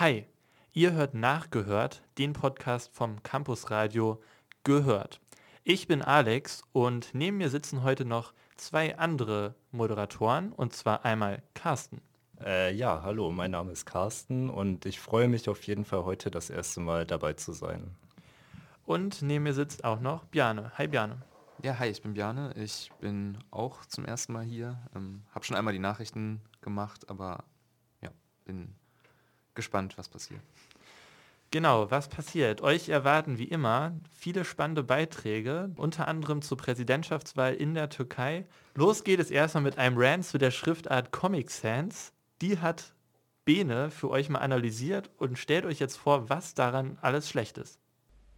Hi, 0.00 0.24
ihr 0.72 0.92
hört 0.92 1.12
nachgehört, 1.12 2.02
den 2.16 2.32
Podcast 2.32 2.90
vom 2.96 3.22
Campusradio 3.22 4.22
Gehört. 4.64 5.20
Ich 5.62 5.88
bin 5.88 6.00
Alex 6.00 6.62
und 6.72 7.10
neben 7.12 7.36
mir 7.36 7.50
sitzen 7.50 7.82
heute 7.82 8.06
noch 8.06 8.32
zwei 8.56 8.96
andere 8.96 9.56
Moderatoren 9.72 10.52
und 10.52 10.72
zwar 10.72 11.04
einmal 11.04 11.42
Carsten. 11.52 12.00
Äh, 12.42 12.72
ja, 12.74 13.02
hallo, 13.02 13.30
mein 13.30 13.50
Name 13.50 13.72
ist 13.72 13.84
Carsten 13.84 14.48
und 14.48 14.86
ich 14.86 14.98
freue 14.98 15.28
mich 15.28 15.50
auf 15.50 15.64
jeden 15.64 15.84
Fall 15.84 16.06
heute 16.06 16.30
das 16.30 16.48
erste 16.48 16.80
Mal 16.80 17.04
dabei 17.04 17.34
zu 17.34 17.52
sein. 17.52 17.94
Und 18.86 19.20
neben 19.20 19.44
mir 19.44 19.52
sitzt 19.52 19.84
auch 19.84 20.00
noch 20.00 20.24
Bjane. 20.24 20.72
Hi 20.78 20.88
Bjane. 20.88 21.20
Ja, 21.62 21.78
hi, 21.78 21.88
ich 21.88 22.00
bin 22.00 22.14
Bjane. 22.14 22.54
Ich 22.56 22.90
bin 23.00 23.36
auch 23.50 23.84
zum 23.84 24.06
ersten 24.06 24.32
Mal 24.32 24.44
hier. 24.44 24.80
Ähm, 24.96 25.24
habe 25.34 25.44
schon 25.44 25.56
einmal 25.56 25.74
die 25.74 25.78
Nachrichten 25.78 26.40
gemacht, 26.62 27.10
aber 27.10 27.44
ja, 28.00 28.08
bin 28.46 28.79
gespannt, 29.54 29.96
was 29.98 30.08
passiert. 30.08 30.40
Genau, 31.52 31.90
was 31.90 32.08
passiert? 32.08 32.60
Euch 32.62 32.88
erwarten 32.88 33.38
wie 33.38 33.44
immer 33.44 33.92
viele 34.16 34.44
spannende 34.44 34.84
Beiträge, 34.84 35.70
unter 35.76 36.06
anderem 36.06 36.42
zur 36.42 36.56
Präsidentschaftswahl 36.56 37.54
in 37.54 37.74
der 37.74 37.88
Türkei. 37.88 38.46
Los 38.76 39.02
geht 39.02 39.18
es 39.18 39.32
erstmal 39.32 39.64
mit 39.64 39.76
einem 39.76 39.96
Rant 39.98 40.24
zu 40.24 40.38
der 40.38 40.52
Schriftart 40.52 41.10
Comic 41.10 41.50
Sans. 41.50 42.12
Die 42.40 42.58
hat 42.58 42.94
Bene 43.44 43.90
für 43.90 44.10
euch 44.10 44.28
mal 44.28 44.38
analysiert 44.38 45.10
und 45.16 45.38
stellt 45.38 45.64
euch 45.64 45.80
jetzt 45.80 45.96
vor, 45.96 46.30
was 46.30 46.54
daran 46.54 46.98
alles 47.00 47.28
schlecht 47.28 47.58
ist. 47.58 47.80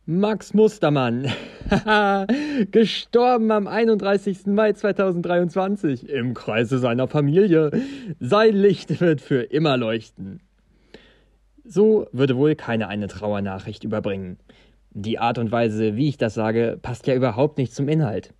Max 0.06 0.54
Mustermann, 0.54 1.30
gestorben 2.70 3.50
am 3.52 3.66
31. 3.68 4.46
Mai 4.46 4.72
2023 4.72 6.08
im 6.08 6.32
Kreise 6.34 6.78
seiner 6.78 7.06
Familie. 7.08 7.70
Sein 8.18 8.56
Licht 8.56 9.00
wird 9.00 9.20
für 9.20 9.42
immer 9.42 9.76
leuchten. 9.76 10.40
So 11.64 12.08
würde 12.12 12.36
wohl 12.36 12.54
keine 12.54 12.88
eine 12.88 13.06
Trauernachricht 13.06 13.84
überbringen. 13.84 14.38
Die 14.90 15.18
Art 15.18 15.38
und 15.38 15.52
Weise, 15.52 15.96
wie 15.96 16.08
ich 16.08 16.16
das 16.16 16.34
sage, 16.34 16.78
passt 16.80 17.06
ja 17.06 17.14
überhaupt 17.14 17.58
nicht 17.58 17.74
zum 17.74 17.88
Inhalt. 17.88 18.34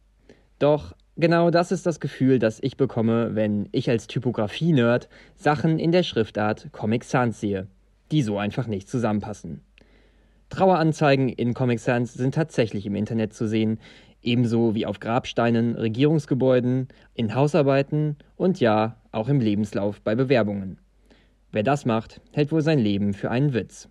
Doch 0.58 0.94
genau 1.16 1.50
das 1.50 1.72
ist 1.72 1.86
das 1.86 2.00
Gefühl, 2.00 2.38
das 2.38 2.60
ich 2.62 2.76
bekomme, 2.76 3.34
wenn 3.34 3.68
ich 3.72 3.88
als 3.88 4.06
Typografie-Nerd 4.06 5.08
Sachen 5.36 5.78
in 5.78 5.92
der 5.92 6.02
Schriftart 6.02 6.68
Comic 6.72 7.04
Sans 7.04 7.38
sehe, 7.38 7.68
die 8.10 8.22
so 8.22 8.38
einfach 8.38 8.66
nicht 8.66 8.88
zusammenpassen. 8.88 9.62
Traueranzeigen 10.50 11.30
in 11.30 11.54
Comic 11.54 11.80
Sans 11.80 12.12
sind 12.12 12.34
tatsächlich 12.34 12.84
im 12.84 12.94
Internet 12.94 13.32
zu 13.32 13.48
sehen, 13.48 13.78
ebenso 14.20 14.74
wie 14.74 14.84
auf 14.84 15.00
Grabsteinen, 15.00 15.76
Regierungsgebäuden, 15.76 16.88
in 17.14 17.34
Hausarbeiten 17.34 18.16
und 18.36 18.60
ja, 18.60 18.96
auch 19.12 19.28
im 19.28 19.40
Lebenslauf 19.40 20.00
bei 20.02 20.14
Bewerbungen. 20.14 20.78
Wer 21.52 21.62
das 21.62 21.84
macht, 21.84 22.20
hält 22.32 22.50
wohl 22.50 22.62
sein 22.62 22.78
Leben 22.78 23.12
für 23.12 23.30
einen 23.30 23.52
Witz. 23.52 23.88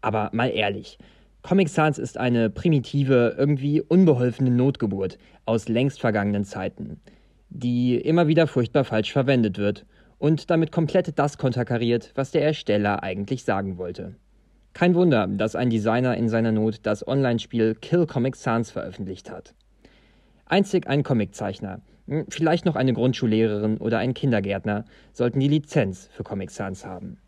Aber 0.00 0.30
mal 0.32 0.48
ehrlich, 0.48 0.96
Comic 1.42 1.68
Sans 1.68 1.98
ist 1.98 2.18
eine 2.18 2.50
primitive, 2.50 3.34
irgendwie 3.36 3.80
unbeholfene 3.80 4.50
Notgeburt 4.50 5.18
aus 5.44 5.68
längst 5.68 6.00
vergangenen 6.00 6.44
Zeiten, 6.44 7.00
die 7.48 7.96
immer 7.96 8.28
wieder 8.28 8.46
furchtbar 8.46 8.84
falsch 8.84 9.12
verwendet 9.12 9.58
wird 9.58 9.86
und 10.18 10.50
damit 10.50 10.70
komplett 10.70 11.18
das 11.18 11.36
konterkariert, 11.36 12.12
was 12.14 12.30
der 12.30 12.44
Ersteller 12.44 13.02
eigentlich 13.02 13.42
sagen 13.42 13.76
wollte. 13.76 14.14
Kein 14.72 14.94
Wunder, 14.94 15.26
dass 15.26 15.56
ein 15.56 15.70
Designer 15.70 16.16
in 16.16 16.28
seiner 16.28 16.52
Not 16.52 16.80
das 16.84 17.06
Online-Spiel 17.06 17.74
Kill 17.74 18.06
Comic 18.06 18.36
Sans 18.36 18.70
veröffentlicht 18.70 19.30
hat. 19.30 19.54
Einzig 20.46 20.86
ein 20.86 21.02
Comiczeichner, 21.02 21.80
vielleicht 22.28 22.64
noch 22.64 22.76
eine 22.76 22.92
Grundschullehrerin 22.92 23.78
oder 23.78 23.98
ein 23.98 24.14
Kindergärtner 24.14 24.84
sollten 25.12 25.40
die 25.40 25.48
Lizenz 25.48 26.08
für 26.12 26.24
Comic 26.24 26.50
Sans 26.50 26.84
haben. 26.84 27.18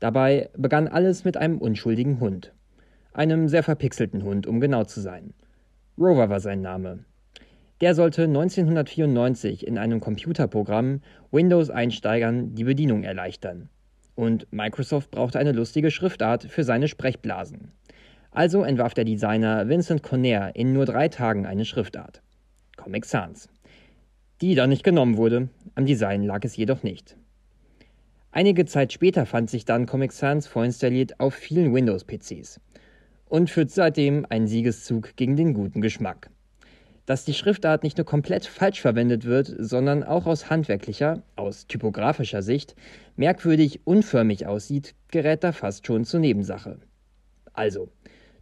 Dabei 0.00 0.50
begann 0.56 0.88
alles 0.88 1.24
mit 1.24 1.36
einem 1.36 1.58
unschuldigen 1.58 2.20
Hund. 2.20 2.52
Einem 3.12 3.48
sehr 3.48 3.62
verpixelten 3.62 4.22
Hund, 4.22 4.46
um 4.46 4.60
genau 4.60 4.84
zu 4.84 5.00
sein. 5.00 5.34
Rover 5.96 6.28
war 6.28 6.40
sein 6.40 6.60
Name. 6.60 7.04
Der 7.80 7.94
sollte 7.94 8.24
1994 8.24 9.66
in 9.66 9.78
einem 9.78 10.00
Computerprogramm 10.00 11.00
Windows-Einsteigern 11.30 12.54
die 12.54 12.64
Bedienung 12.64 13.02
erleichtern. 13.02 13.68
Und 14.14 14.46
Microsoft 14.52 15.10
brauchte 15.10 15.38
eine 15.38 15.52
lustige 15.52 15.90
Schriftart 15.90 16.44
für 16.44 16.64
seine 16.64 16.88
Sprechblasen. 16.88 17.72
Also 18.30 18.62
entwarf 18.62 18.94
der 18.94 19.04
Designer 19.04 19.68
Vincent 19.68 20.02
Conner 20.02 20.54
in 20.54 20.72
nur 20.72 20.86
drei 20.86 21.08
Tagen 21.08 21.46
eine 21.46 21.64
Schriftart. 21.64 22.22
Comic 22.76 23.04
Sans. 23.04 23.48
Die 24.40 24.54
dann 24.54 24.70
nicht 24.70 24.84
genommen 24.84 25.16
wurde, 25.16 25.48
am 25.74 25.86
Design 25.86 26.22
lag 26.22 26.44
es 26.44 26.56
jedoch 26.56 26.82
nicht. 26.82 27.16
Einige 28.32 28.64
Zeit 28.66 28.92
später 28.92 29.26
fand 29.26 29.48
sich 29.48 29.64
dann 29.64 29.86
Comic 29.86 30.12
Sans 30.12 30.46
vorinstalliert 30.46 31.20
auf 31.20 31.34
vielen 31.34 31.72
Windows-PCs 31.72 32.60
und 33.26 33.48
führt 33.48 33.70
seitdem 33.70 34.26
einen 34.28 34.48
Siegeszug 34.48 35.16
gegen 35.16 35.36
den 35.36 35.54
guten 35.54 35.80
Geschmack 35.80 36.30
dass 37.06 37.24
die 37.24 37.34
Schriftart 37.34 37.82
nicht 37.82 37.98
nur 37.98 38.06
komplett 38.06 38.46
falsch 38.46 38.80
verwendet 38.80 39.24
wird, 39.24 39.54
sondern 39.58 40.02
auch 40.02 40.26
aus 40.26 40.48
handwerklicher, 40.48 41.22
aus 41.36 41.66
typografischer 41.66 42.42
Sicht 42.42 42.74
merkwürdig 43.16 43.80
unförmig 43.84 44.46
aussieht, 44.46 44.94
gerät 45.08 45.44
da 45.44 45.52
fast 45.52 45.86
schon 45.86 46.04
zur 46.04 46.20
Nebensache. 46.20 46.78
Also, 47.52 47.90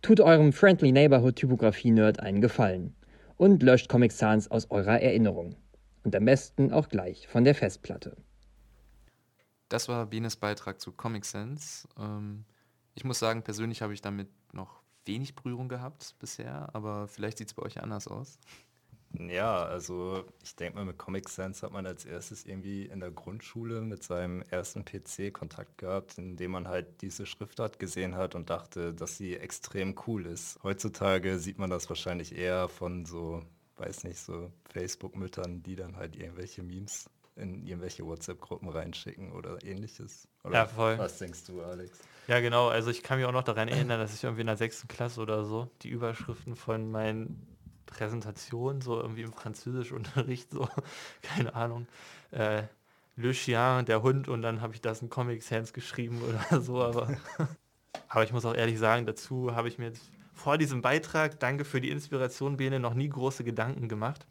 tut 0.01 0.21
eurem 0.21 0.53
Friendly 0.53 0.93
Neighborhood 0.93 1.37
Typografie-Nerd 1.37 2.21
einen 2.21 2.41
Gefallen 2.41 2.95
und 3.37 3.63
löscht 3.63 3.89
Comic 3.89 4.13
Sans 4.13 4.51
aus 4.51 4.71
eurer 4.71 5.01
Erinnerung. 5.01 5.57
Und 6.05 6.17
am 6.17 6.25
besten 6.25 6.73
auch 6.73 6.89
gleich 6.89 7.29
von 7.29 7.45
der 7.45 7.55
Festplatte. 7.55 8.17
Das 9.69 9.89
war 9.89 10.07
Bienes 10.07 10.37
Beitrag 10.37 10.81
zu 10.81 10.93
Comic 10.93 11.25
Sans. 11.25 11.89
Ähm, 11.99 12.45
ich 12.95 13.05
muss 13.05 13.19
sagen, 13.19 13.43
persönlich 13.43 13.83
habe 13.83 13.95
ich 13.95 14.03
damit 14.03 14.29
noch 14.53 14.83
wenig 15.05 15.35
Berührung 15.35 15.69
gehabt 15.69 16.15
bisher, 16.19 16.69
aber 16.75 17.09
vielleicht 17.09 17.39
sieht 17.39 17.49
es 17.49 17.55
bei 17.55 17.63
euch 17.63 17.83
anders 17.83 18.07
aus. 18.07 18.39
Ja, 19.19 19.65
also 19.65 20.25
ich 20.43 20.57
denke 20.57 20.77
mal, 20.77 20.85
mit 20.87 20.97
Comic 20.99 21.29
Sans 21.29 21.63
hat 21.63 21.73
man 21.73 21.87
als 21.87 22.05
erstes 22.07 22.47
irgendwie 22.47 22.87
in 22.87 23.01
der 23.01 23.11
Grundschule 23.11 23.83
mit 23.83 24.03
seinem 24.03 24.43
ersten 24.43 24.85
PC 24.85 25.33
Kontakt 25.33 25.77
gehabt, 25.79 26.17
in 26.17 26.37
dem 26.37 26.53
man 26.53 26.67
halt 26.67 27.03
diese 27.03 27.27
Schriftart 27.27 27.79
gesehen 27.79 28.15
hat 28.15 28.35
und 28.35 28.49
dachte, 28.49 28.95
dass 28.95 29.19
sie 29.19 29.37
extrem 29.37 29.95
cool 30.07 30.27
ist. 30.27 30.59
Heutzutage 30.63 31.39
sieht 31.39 31.59
man 31.59 31.69
das 31.69 31.89
wahrscheinlich 31.91 32.35
eher 32.35 32.69
von 32.69 33.05
so, 33.05 33.43
weiß 33.83 34.05
nicht, 34.05 34.19
so 34.19 34.53
Facebook-Müttern, 34.71 35.63
die 35.63 35.77
dann 35.77 35.97
halt 35.97 36.17
irgendwelche 36.17 36.63
Memes 36.63 37.11
in 37.37 37.67
irgendwelche 37.67 38.05
WhatsApp-Gruppen 38.05 38.69
reinschicken 38.69 39.33
oder 39.33 39.63
ähnliches. 39.65 40.29
Oder 40.45 40.55
ja, 40.55 40.67
voll. 40.67 40.99
Was 40.99 41.19
denkst 41.19 41.45
du, 41.47 41.63
Alex? 41.63 41.99
Ja, 42.29 42.41
genau. 42.41 42.69
Also 42.69 42.91
ich 42.91 43.03
kann 43.03 43.19
mich 43.19 43.27
auch 43.27 43.33
noch 43.33 43.43
daran 43.43 43.69
erinnern, 43.69 43.99
dass 43.99 44.15
ich 44.15 44.23
irgendwie 44.23 44.43
in 44.43 44.47
der 44.47 44.57
sechsten 44.57 44.89
Klasse 44.89 45.21
oder 45.21 45.45
so 45.45 45.71
die 45.83 45.89
Überschriften 45.89 46.57
von 46.57 46.91
meinen 46.91 47.47
Präsentationen, 47.87 48.81
so 48.81 49.01
irgendwie 49.01 49.23
im 49.23 49.33
Französischunterricht, 49.33 50.51
so, 50.51 50.69
keine 51.23 51.55
Ahnung, 51.55 51.87
äh, 52.31 52.65
Le 53.17 53.33
Chien, 53.33 53.85
der 53.85 54.03
Hund, 54.03 54.29
und 54.29 54.41
dann 54.41 54.63
habe 54.63 54.75
ich 54.75 54.81
das 54.81 55.03
in 55.03 55.11
Comic 55.11 55.43
Sans 55.43 55.73
geschrieben 55.73 56.23
oder 56.23 56.61
so, 56.63 56.83
aber, 56.83 57.17
aber 58.09 58.25
ich 58.25 58.33
muss 58.33 58.45
auch 58.45 58.55
ehrlich 58.55 58.79
sagen, 58.79 59.05
dazu 59.05 59.55
habe 59.55 59.69
ich 59.69 59.79
mir 59.79 59.87
jetzt 59.87 60.03
vor 60.43 60.59
diesem 60.59 60.83
Beitrag, 60.83 61.39
danke 61.39 61.65
für 61.65 61.81
die 61.81 61.91
Inspiration, 61.91 62.57
Bene, 62.57 62.81
noch 62.81 62.95
nie 62.95 63.09
große 63.09 63.45
Gedanken 63.45 63.89
gemacht. 63.89 64.27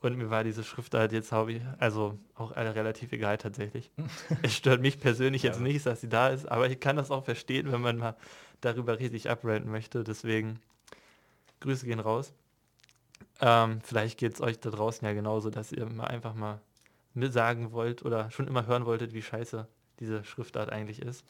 Und 0.00 0.16
mir 0.16 0.30
war 0.30 0.44
diese 0.44 0.64
Schrift 0.64 0.94
halt 0.94 1.12
jetzt, 1.12 1.32
ich, 1.32 1.60
also 1.78 2.18
auch 2.34 2.54
relativ 2.56 3.12
egal 3.12 3.38
tatsächlich. 3.38 3.90
es 4.42 4.54
stört 4.54 4.80
mich 4.80 5.00
persönlich 5.00 5.42
jetzt 5.42 5.58
ja. 5.58 5.62
nicht, 5.62 5.86
dass 5.86 6.00
sie 6.00 6.08
da 6.08 6.28
ist, 6.28 6.46
aber 6.46 6.68
ich 6.68 6.80
kann 6.80 6.96
das 6.96 7.10
auch 7.10 7.24
verstehen, 7.24 7.70
wenn 7.72 7.80
man 7.80 7.98
mal 7.98 8.16
darüber 8.60 8.98
richtig 8.98 9.30
abrenten 9.30 9.70
möchte. 9.70 10.02
Deswegen 10.02 10.60
Grüße 11.60 11.86
gehen 11.86 12.00
raus. 12.00 12.32
Ähm, 13.40 13.80
vielleicht 13.82 14.18
geht 14.18 14.34
es 14.34 14.40
euch 14.40 14.58
da 14.58 14.70
draußen 14.70 15.06
ja 15.06 15.14
genauso, 15.14 15.50
dass 15.50 15.72
ihr 15.72 15.86
mal 15.86 16.08
einfach 16.08 16.34
mal 16.34 16.60
sagen 17.14 17.72
wollt 17.72 18.04
oder 18.04 18.30
schon 18.30 18.46
immer 18.46 18.66
hören 18.66 18.86
wolltet, 18.86 19.12
wie 19.12 19.22
scheiße 19.22 19.66
diese 20.00 20.24
Schriftart 20.24 20.70
eigentlich 20.70 21.00
ist. 21.02 21.24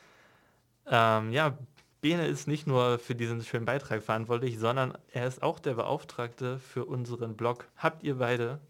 ähm, 0.86 1.32
ja, 1.32 1.56
Bene 2.00 2.26
ist 2.26 2.46
nicht 2.46 2.66
nur 2.66 2.98
für 2.98 3.14
diesen 3.14 3.42
schönen 3.42 3.64
Beitrag 3.64 4.02
verantwortlich, 4.02 4.58
sondern 4.58 4.96
er 5.12 5.26
ist 5.26 5.42
auch 5.42 5.58
der 5.58 5.74
Beauftragte 5.74 6.60
für 6.60 6.84
unseren 6.84 7.36
Blog. 7.36 7.66
Habt 7.76 8.04
ihr 8.04 8.18
beide, 8.18 8.60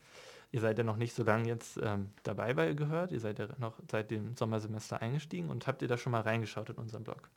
ihr 0.50 0.60
seid 0.60 0.78
ja 0.78 0.84
noch 0.84 0.96
nicht 0.96 1.14
so 1.14 1.24
lange 1.24 1.46
jetzt 1.46 1.78
ähm, 1.82 2.10
dabei 2.22 2.54
bei 2.54 2.72
gehört, 2.72 3.12
ihr 3.12 3.20
seid 3.20 3.38
ja 3.38 3.48
noch 3.58 3.74
seit 3.90 4.10
dem 4.10 4.34
Sommersemester 4.34 5.02
eingestiegen 5.02 5.50
und 5.50 5.66
habt 5.66 5.82
ihr 5.82 5.88
da 5.88 5.98
schon 5.98 6.12
mal 6.12 6.22
reingeschaut 6.22 6.70
in 6.70 6.76
unseren 6.76 7.04
Blog? 7.04 7.28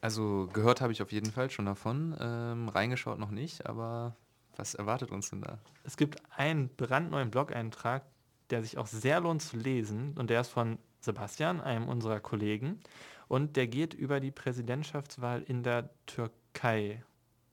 Also 0.00 0.48
gehört 0.52 0.80
habe 0.80 0.92
ich 0.92 1.02
auf 1.02 1.12
jeden 1.12 1.30
Fall 1.30 1.50
schon 1.50 1.66
davon, 1.66 2.16
ähm, 2.20 2.68
reingeschaut 2.68 3.18
noch 3.18 3.30
nicht, 3.30 3.66
aber 3.66 4.16
was 4.56 4.74
erwartet 4.74 5.12
uns 5.12 5.30
denn 5.30 5.42
da? 5.42 5.58
Es 5.84 5.96
gibt 5.96 6.20
einen 6.36 6.68
brandneuen 6.68 7.30
Blog-Eintrag, 7.30 8.02
der 8.50 8.62
sich 8.62 8.78
auch 8.78 8.86
sehr 8.86 9.20
lohnt 9.20 9.42
zu 9.42 9.56
lesen 9.56 10.14
und 10.18 10.30
der 10.30 10.40
ist 10.40 10.48
von 10.48 10.78
Sebastian, 11.00 11.60
einem 11.60 11.88
unserer 11.88 12.20
Kollegen. 12.20 12.80
Und 13.28 13.56
der 13.56 13.66
geht 13.66 13.94
über 13.94 14.20
die 14.20 14.30
Präsidentschaftswahl 14.30 15.42
in 15.42 15.62
der 15.62 15.90
Türkei. 16.06 17.04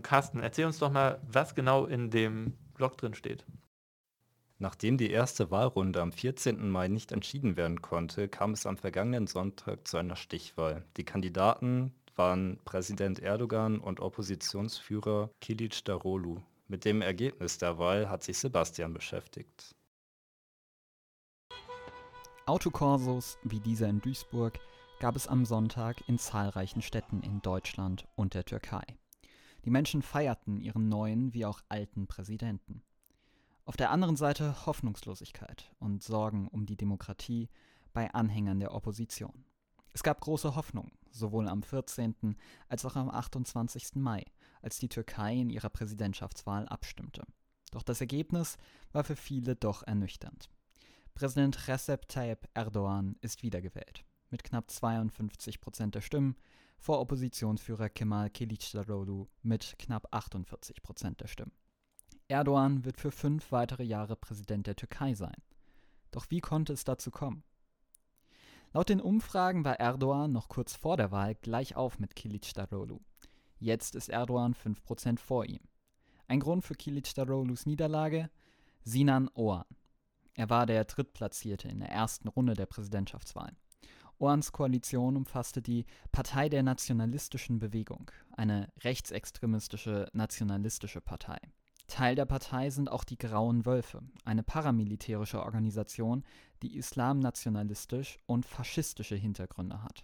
Carsten, 0.01 0.39
erzähl 0.39 0.66
uns 0.66 0.80
doch 0.80 0.92
mal, 0.92 1.22
was 1.27 1.54
genau 1.54 1.86
in 1.86 2.10
dem 2.10 2.54
Blog 2.74 2.98
drin 2.98 3.13
steht. 3.13 3.45
Nachdem 4.57 4.98
die 4.98 5.12
erste 5.12 5.51
Wahlrunde 5.51 6.01
am 6.01 6.13
14. 6.13 6.69
Mai 6.69 6.88
nicht 6.88 7.12
entschieden 7.12 7.57
werden 7.57 7.81
konnte, 7.81 8.30
kam 8.30 8.51
es 8.51 8.66
am 8.66 8.77
vergangenen 8.77 9.27
Sonntag 9.27 9.86
zu 9.86 9.98
einer 9.98 10.16
Stichwahl. 10.16 10.86
Die 10.95 11.04
Kandidaten 11.04 11.94
waren 12.16 12.57
Präsident 12.63 13.19
Erdogan 13.19 13.80
und 13.80 14.00
Oppositionsführer 14.00 15.30
Kilic 15.42 15.83
Darolu. 15.83 16.42
Mit 16.68 16.86
dem 16.86 17.01
Ergebnis 17.01 17.57
der 17.57 17.78
Wahl 17.78 18.10
hat 18.10 18.24
sich 18.24 18.38
Sebastian 18.38 18.94
beschäftigt. 18.94 19.75
Autokorsos 22.45 23.38
wie 23.44 23.60
dieser 23.60 23.89
in 23.89 24.00
Duisburg 24.00 24.57
gab 25.00 25.15
es 25.15 25.27
am 25.27 25.45
Sonntag 25.45 26.07
in 26.07 26.18
zahlreichen 26.18 26.81
Städten 26.81 27.21
in 27.21 27.42
Deutschland 27.42 28.07
und 28.15 28.33
der 28.33 28.45
Türkei. 28.45 28.83
Die 29.65 29.69
Menschen 29.69 30.01
feierten 30.01 30.62
ihren 30.62 30.88
neuen 30.88 31.33
wie 31.33 31.45
auch 31.45 31.62
alten 31.68 32.07
Präsidenten. 32.07 32.81
Auf 33.65 33.75
der 33.75 33.89
anderen 33.89 34.15
Seite 34.15 34.65
Hoffnungslosigkeit 34.65 35.71
und 35.80 36.01
Sorgen 36.03 36.47
um 36.47 36.65
die 36.65 36.77
Demokratie 36.77 37.50
bei 37.94 38.13
Anhängern 38.13 38.59
der 38.59 38.74
Opposition. 38.74 39.44
Es 39.92 40.03
gab 40.03 40.21
große 40.21 40.56
Hoffnung, 40.56 40.92
sowohl 41.12 41.50
am 41.50 41.63
14. 41.63 42.38
als 42.69 42.86
auch 42.86 42.95
am 42.95 43.09
28. 43.09 43.95
Mai, 43.95 44.24
als 44.62 44.77
die 44.80 44.89
Türkei 44.89 45.36
in 45.36 45.50
ihrer 45.50 45.69
Präsidentschaftswahl 45.69 46.68
abstimmte. 46.68 47.24
Doch 47.71 47.83
das 47.83 48.01
Ergebnis 48.01 48.57
war 48.94 49.03
für 49.03 49.15
viele 49.15 49.56
doch 49.56 49.83
ernüchternd. 49.83 50.50
Präsident 51.13 51.68
Recep 51.68 52.07
Tayyip 52.07 52.47
Erdogan 52.53 53.15
ist 53.21 53.42
wiedergewählt 53.42 54.06
mit 54.30 54.44
knapp 54.44 54.69
52 54.69 55.62
Prozent 55.62 55.95
der 55.95 56.01
Stimmen 56.01 56.36
vor 56.77 57.00
Oppositionsführer 57.00 57.89
Kemal 57.89 58.27
Kılıçdaroğlu 58.27 59.27
mit 59.44 59.75
knapp 59.77 60.07
48 60.12 60.81
Prozent 60.81 61.19
der 61.19 61.27
Stimmen. 61.27 61.54
Erdogan 62.27 62.83
wird 62.83 62.98
für 62.98 63.12
fünf 63.12 63.51
weitere 63.51 63.83
Jahre 63.83 64.16
Präsident 64.16 64.68
der 64.68 64.75
Türkei 64.75 65.13
sein. 65.13 65.42
Doch 66.12 66.30
wie 66.31 66.42
konnte 66.42 66.74
es 66.74 66.83
dazu 66.83 67.12
kommen? 67.12 67.44
Laut 68.74 68.89
den 68.89 69.00
Umfragen 69.00 69.63
war 69.63 69.80
Erdogan 69.80 70.31
noch 70.31 70.50
kurz 70.50 70.75
vor 70.75 70.98
der 70.98 71.12
Wahl 71.12 71.36
gleich 71.36 71.75
auf 71.75 72.00
mit 72.00 72.13
Kılıçdaroğlu. 72.13 73.00
Jetzt 73.60 73.95
ist 73.95 74.10
Erdogan 74.10 74.54
5% 74.54 75.19
vor 75.19 75.45
ihm. 75.45 75.62
Ein 76.28 76.39
Grund 76.39 76.63
für 76.63 76.75
Kılıçdaroğlus 76.75 77.66
Niederlage? 77.68 78.30
Sinan 78.83 79.30
Oğan. 79.36 79.66
Er 80.33 80.50
war 80.50 80.66
der 80.66 80.83
Drittplatzierte 80.86 81.69
in 81.69 81.80
der 81.80 81.89
ersten 81.89 82.28
Runde 82.28 82.56
der 82.56 82.66
Präsidentschaftswahlen. 82.66 83.56
Oans 84.18 84.52
Koalition 84.52 85.18
umfasste 85.18 85.62
die 85.62 85.86
Partei 86.12 86.48
der 86.48 86.64
Nationalistischen 86.64 87.60
Bewegung, 87.60 88.12
eine 88.32 88.70
rechtsextremistische 88.84 90.08
nationalistische 90.14 91.02
Partei. 91.02 91.38
Teil 91.88 92.16
der 92.16 92.26
Partei 92.26 92.70
sind 92.70 92.90
auch 92.90 93.04
die 93.04 93.18
Grauen 93.18 93.66
Wölfe, 93.66 94.02
eine 94.24 94.42
paramilitärische 94.42 95.42
Organisation, 95.42 96.24
die 96.64 96.78
islamnationalistisch 96.78 98.18
und 98.26 98.46
faschistische 98.46 99.16
Hintergründe 99.16 99.84
hat. 99.84 100.04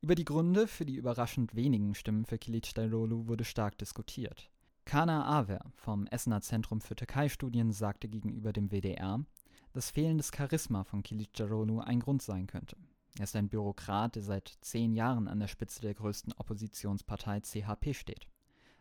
Über 0.00 0.14
die 0.14 0.24
Gründe 0.24 0.66
für 0.66 0.84
die 0.84 0.96
überraschend 0.96 1.54
wenigen 1.54 1.94
Stimmen 1.94 2.26
für 2.26 2.38
Kilicdaroglu 2.38 3.26
wurde 3.26 3.44
stark 3.44 3.78
diskutiert. 3.78 4.50
Kana 4.84 5.24
Aver 5.24 5.64
vom 5.74 6.06
Essener 6.08 6.42
Zentrum 6.42 6.82
für 6.82 6.94
Türkei-Studien 6.94 7.72
sagte 7.72 8.06
gegenüber 8.06 8.52
dem 8.52 8.70
WDR, 8.70 9.24
dass 9.72 9.90
fehlendes 9.90 10.30
Charisma 10.36 10.84
von 10.84 11.02
Kilicdaroglu 11.02 11.80
ein 11.80 12.00
Grund 12.00 12.22
sein 12.22 12.46
könnte. 12.46 12.76
Er 13.18 13.24
ist 13.24 13.36
ein 13.36 13.48
Bürokrat, 13.48 14.16
der 14.16 14.22
seit 14.22 14.58
zehn 14.60 14.92
Jahren 14.92 15.28
an 15.28 15.38
der 15.38 15.46
Spitze 15.46 15.80
der 15.80 15.94
größten 15.94 16.32
Oppositionspartei 16.32 17.40
CHP 17.40 17.94
steht. 17.94 18.26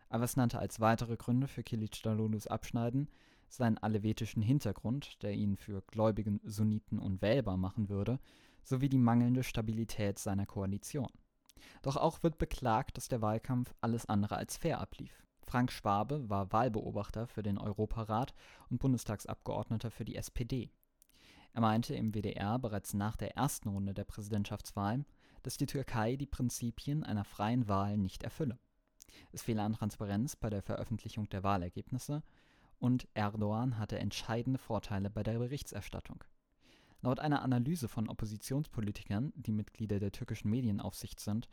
Abbas 0.10 0.36
nannte 0.36 0.60
als 0.60 0.80
weitere 0.80 1.18
Gründe 1.18 1.48
für 1.48 1.64
Kilicdaroglu's 1.64 2.48
Abschneiden 2.48 3.10
seinen 3.48 3.78
alevetischen 3.78 4.42
Hintergrund, 4.42 5.22
der 5.22 5.34
ihn 5.34 5.58
für 5.58 5.82
gläubigen 5.84 6.40
Sunniten 6.44 6.98
unwählbar 6.98 7.58
machen 7.58 7.90
würde, 7.90 8.20
sowie 8.64 8.90
die 8.90 8.98
mangelnde 8.98 9.44
Stabilität 9.44 10.18
seiner 10.18 10.46
Koalition. 10.46 11.10
Doch 11.82 11.98
auch 11.98 12.24
wird 12.24 12.38
beklagt, 12.38 12.98
dass 12.98 13.08
der 13.08 13.22
Wahlkampf 13.22 13.74
alles 13.82 14.08
andere 14.08 14.38
als 14.38 14.58
fair 14.58 14.80
ablief. 14.80 15.24
Frank 15.42 15.72
Schwabe 15.72 16.30
war 16.30 16.52
Wahlbeobachter 16.52 17.28
für 17.28 17.44
den 17.44 17.58
Europarat 17.58 18.34
und 18.70 18.80
Bundestagsabgeordneter 18.80 19.92
für 19.92 20.06
die 20.06 20.16
SPD. 20.16 20.72
Er 21.54 21.62
meinte 21.62 21.96
im 21.96 22.14
WDR 22.14 22.58
bereits 22.58 22.94
nach 22.94 23.16
der 23.16 23.38
ersten 23.38 23.70
Runde 23.70 23.94
der 23.94 24.06
Präsidentschaftswahl, 24.06 25.06
dass 25.44 25.58
die 25.58 25.68
Türkei 25.68 26.16
die 26.16 26.26
Prinzipien 26.26 27.04
einer 27.04 27.24
freien 27.24 27.68
Wahl 27.68 27.98
nicht 27.98 28.24
erfülle. 28.24 28.58
Es 29.32 29.44
fehle 29.44 29.62
an 29.62 29.74
Transparenz 29.74 30.36
bei 30.36 30.50
der 30.50 30.64
Veröffentlichung 30.64 31.30
der 31.30 31.44
Wahlergebnisse 31.44 32.24
und 32.80 33.08
Erdogan 33.14 33.78
hatte 33.78 34.00
entscheidende 34.00 34.58
Vorteile 34.58 35.12
bei 35.12 35.22
der 35.22 35.38
Berichterstattung. 35.38 36.24
Laut 37.02 37.20
einer 37.20 37.44
Analyse 37.44 37.88
von 37.88 38.10
Oppositionspolitikern, 38.10 39.32
die 39.36 39.52
Mitglieder 39.52 40.00
der 40.00 40.12
türkischen 40.12 40.50
Medienaufsicht 40.50 41.20
sind, 41.20 41.50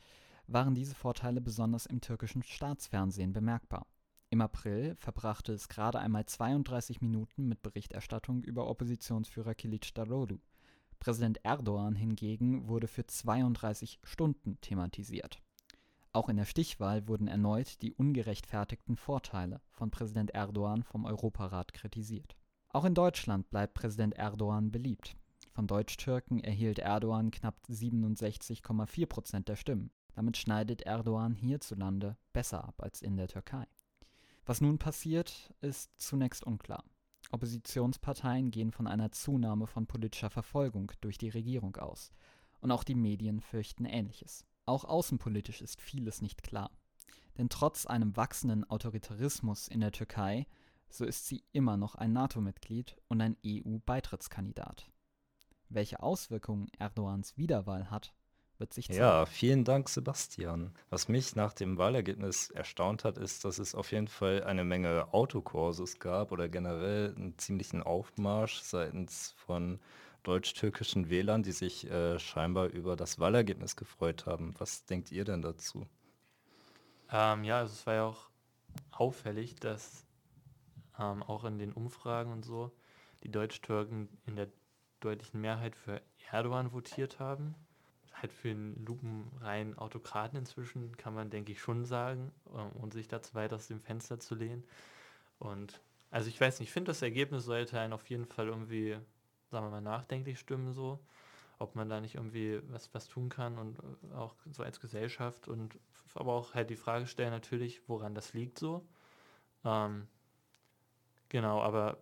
waren 0.47 0.75
diese 0.75 0.95
Vorteile 0.95 1.41
besonders 1.41 1.87
im 1.87 2.01
türkischen 2.01 2.43
Staatsfernsehen 2.43 3.33
bemerkbar 3.33 3.87
im 4.31 4.41
April 4.41 4.95
verbrachte 4.95 5.53
es 5.53 5.69
gerade 5.69 5.99
einmal 5.99 6.25
32 6.25 7.01
Minuten 7.01 7.49
mit 7.49 7.63
Berichterstattung 7.63 8.43
über 8.45 8.69
Oppositionsführer 8.69 9.53
Kılıçdaroğlu. 9.53 10.39
Präsident 11.01 11.41
Erdogan 11.45 11.97
hingegen 11.97 12.69
wurde 12.69 12.87
für 12.87 13.05
32 13.05 13.99
Stunden 14.05 14.57
thematisiert. 14.61 15.43
Auch 16.13 16.29
in 16.29 16.37
der 16.37 16.45
Stichwahl 16.45 17.09
wurden 17.09 17.27
erneut 17.27 17.83
die 17.83 17.93
ungerechtfertigten 17.93 18.97
Vorteile 18.97 19.61
von 19.71 19.91
Präsident 19.91 20.31
Erdogan 20.31 20.85
vom 20.85 21.05
Europarat 21.07 21.73
kritisiert. 21.73 22.37
Auch 22.69 22.85
in 22.85 22.95
Deutschland 22.95 23.51
bleibt 23.51 23.75
Präsident 23.75 24.15
Erdogan 24.15 24.71
beliebt. 24.71 25.17
Von 25.53 25.67
Deutsch-Türken 25.67 26.39
erhielt 26.39 26.79
Erdogan 26.79 27.33
knapp 27.33 27.61
67,4 27.69 29.07
Prozent 29.07 29.49
der 29.49 29.57
Stimmen. 29.57 29.91
Damit 30.15 30.37
schneidet 30.37 30.83
Erdogan 30.83 31.35
hierzulande 31.35 32.17
besser 32.33 32.65
ab 32.65 32.81
als 32.83 33.03
in 33.03 33.17
der 33.17 33.27
Türkei. 33.27 33.67
Was 34.45 34.61
nun 34.61 34.79
passiert, 34.79 35.53
ist 35.61 35.91
zunächst 36.01 36.45
unklar. 36.45 36.85
Oppositionsparteien 37.31 38.51
gehen 38.51 38.73
von 38.73 38.87
einer 38.87 39.13
Zunahme 39.13 39.67
von 39.67 39.87
politischer 39.87 40.31
Verfolgung 40.31 40.93
durch 41.01 41.19
die 41.19 41.29
Regierung 41.29 41.77
aus. 41.77 42.13
Und 42.61 42.73
auch 42.73 42.85
die 42.85 42.95
Medien 42.95 43.41
fürchten 43.41 43.85
Ähnliches. 43.85 44.45
Auch 44.67 44.85
außenpolitisch 44.85 45.63
ist 45.63 45.81
vieles 45.81 46.23
nicht 46.23 46.43
klar. 46.43 46.71
Denn 47.39 47.49
trotz 47.49 47.87
einem 47.87 48.17
wachsenden 48.17 48.69
Autoritarismus 48.69 49.69
in 49.69 49.81
der 49.81 49.93
Türkei, 49.93 50.47
so 50.91 51.05
ist 51.05 51.27
sie 51.27 51.45
immer 51.53 51.77
noch 51.77 51.95
ein 51.95 52.13
NATO-Mitglied 52.13 52.97
und 53.09 53.21
ein 53.21 53.37
EU-Beitrittskandidat. 53.47 54.91
Welche 55.69 56.03
Auswirkungen 56.03 56.69
Erdogans 56.79 57.37
Wiederwahl 57.37 57.91
hat, 57.91 58.15
wird 58.61 58.73
sich 58.73 58.87
zeigen. 58.87 59.01
Ja, 59.01 59.27
vielen 59.27 59.65
Dank, 59.65 59.89
Sebastian. 59.89 60.73
Was 60.91 61.09
mich 61.09 61.35
nach 61.35 61.53
dem 61.53 61.79
Wahlergebnis 61.79 62.51
erstaunt 62.51 63.05
hat, 63.05 63.19
ist, 63.19 63.45
dass 63.45 63.59
es 63.59 63.75
auf 63.75 63.91
jeden 63.91 64.09
Fall 64.09 64.45
eine 64.45 64.65
Menge 64.65 65.13
Autokurses 65.13 65.99
gab 65.99 66.31
oder 66.31 66.49
generell 66.49 67.15
einen 67.17 67.39
ziemlichen 67.39 67.83
Aufmarsch 67.83 68.61
seitens 68.61 69.35
von 69.39 69.81
deutsch-türkischen 70.23 71.09
Wählern, 71.09 71.43
die 71.43 71.53
sich 71.53 71.91
äh, 71.91 72.19
scheinbar 72.19 72.67
über 72.67 72.95
das 72.95 73.19
Wahlergebnis 73.19 73.75
gefreut 73.75 74.27
haben. 74.27 74.55
Was 74.59 74.85
denkt 74.85 75.11
ihr 75.11 75.25
denn 75.25 75.41
dazu? 75.41 75.87
Ähm, 77.11 77.43
ja, 77.45 77.59
also 77.59 77.73
es 77.73 77.87
war 77.87 77.95
ja 77.95 78.05
auch 78.05 78.29
auffällig, 78.93 79.57
dass 79.57 80.05
ähm, 80.99 81.23
auch 81.23 81.45
in 81.45 81.59
den 81.59 81.73
Umfragen 81.73 82.31
und 82.31 82.45
so 82.45 82.71
die 83.25 83.31
Deutsch-Türken 83.31 84.09
in 84.27 84.37
der 84.37 84.49
deutlichen 85.01 85.41
Mehrheit 85.41 85.75
für 85.75 86.03
Erdogan 86.31 86.73
votiert 86.73 87.19
haben 87.19 87.55
halt 88.21 88.33
für 88.33 88.51
einen 88.51 88.85
lupenreinen 88.85 89.77
Autokraten 89.79 90.39
inzwischen, 90.39 90.97
kann 90.97 91.15
man, 91.15 91.31
denke 91.31 91.53
ich, 91.53 91.61
schon 91.61 91.85
sagen, 91.85 92.33
ähm, 92.55 92.91
sich 92.91 93.09
da 93.09 93.23
zu 93.23 93.35
weit 93.35 93.53
aus 93.53 93.69
dem 93.69 93.81
Fenster 93.81 94.21
zu 94.21 94.35
lehnen. 94.35 94.65
Und 95.39 95.81
also 96.11 96.29
ich 96.29 96.41
weiß 96.41 96.61
nicht, 96.61 96.69
ich 96.69 96.73
finde 96.73 96.91
das 96.91 97.03
Ergebnis 97.03 97.45
sollte 97.45 97.79
einen 97.79 97.93
auf 97.93 98.09
jeden 98.11 98.27
Fall 98.27 98.49
irgendwie, 98.49 98.99
sagen 99.51 99.67
wir 99.67 99.71
mal, 99.71 99.81
nachdenklich 99.81 100.39
stimmen 100.39 100.73
so, 100.73 101.01
ob 101.59 101.77
man 101.77 101.89
da 101.89 102.01
nicht 102.01 102.17
irgendwie 102.17 102.61
was, 102.71 102.93
was 102.95 103.09
tun 103.09 103.29
kann 103.29 103.59
und 103.59 103.79
äh, 103.79 104.15
auch 104.15 104.35
so 104.51 104.63
als 104.63 104.81
Gesellschaft 104.81 105.49
und 105.49 105.79
aber 106.15 106.33
auch 106.33 106.55
halt 106.55 106.71
die 106.71 106.77
Frage 106.77 107.07
stellen 107.07 107.31
natürlich, 107.31 107.89
woran 107.89 108.15
das 108.15 108.33
liegt 108.33 108.59
so. 108.59 108.87
Ähm, 109.65 110.09
genau, 111.29 111.63
aber 111.63 111.99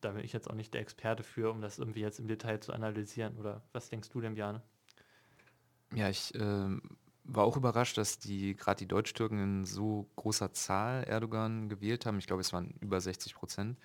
da 0.00 0.12
bin 0.12 0.24
ich 0.24 0.32
jetzt 0.32 0.48
auch 0.48 0.54
nicht 0.54 0.74
der 0.74 0.80
Experte 0.80 1.22
für, 1.22 1.50
um 1.50 1.60
das 1.60 1.78
irgendwie 1.78 2.00
jetzt 2.00 2.20
im 2.20 2.28
Detail 2.28 2.60
zu 2.60 2.72
analysieren. 2.72 3.36
Oder 3.38 3.62
was 3.72 3.88
denkst 3.88 4.10
du 4.10 4.20
denn, 4.20 4.34
Bjane? 4.34 4.62
Ja, 5.94 6.08
ich 6.08 6.34
äh, 6.34 6.80
war 7.24 7.44
auch 7.44 7.56
überrascht, 7.56 7.98
dass 7.98 8.18
die 8.18 8.56
gerade 8.56 8.78
die 8.78 8.88
Deutsch-Türken 8.88 9.38
in 9.42 9.64
so 9.64 10.08
großer 10.16 10.52
Zahl 10.52 11.04
Erdogan 11.04 11.68
gewählt 11.68 12.06
haben. 12.06 12.18
Ich 12.18 12.26
glaube, 12.26 12.40
es 12.42 12.52
waren 12.52 12.74
über 12.80 13.00
60 13.00 13.34
Prozent. 13.34 13.78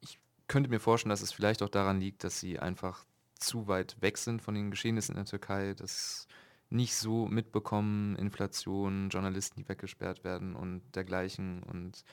Ich 0.00 0.18
könnte 0.48 0.70
mir 0.70 0.80
vorstellen, 0.80 1.10
dass 1.10 1.22
es 1.22 1.32
vielleicht 1.32 1.62
auch 1.62 1.68
daran 1.68 2.00
liegt, 2.00 2.24
dass 2.24 2.40
sie 2.40 2.58
einfach 2.58 3.04
zu 3.34 3.68
weit 3.68 3.96
weg 4.00 4.18
sind 4.18 4.42
von 4.42 4.54
den 4.54 4.70
Geschehnissen 4.70 5.12
in 5.12 5.24
der 5.24 5.26
Türkei, 5.26 5.74
dass 5.74 6.26
nicht 6.68 6.94
so 6.94 7.26
mitbekommen, 7.26 8.16
Inflation, 8.16 9.08
Journalisten, 9.08 9.60
die 9.60 9.68
weggesperrt 9.68 10.24
werden 10.24 10.54
und 10.54 10.82
dergleichen 10.94 11.62
und 11.64 12.04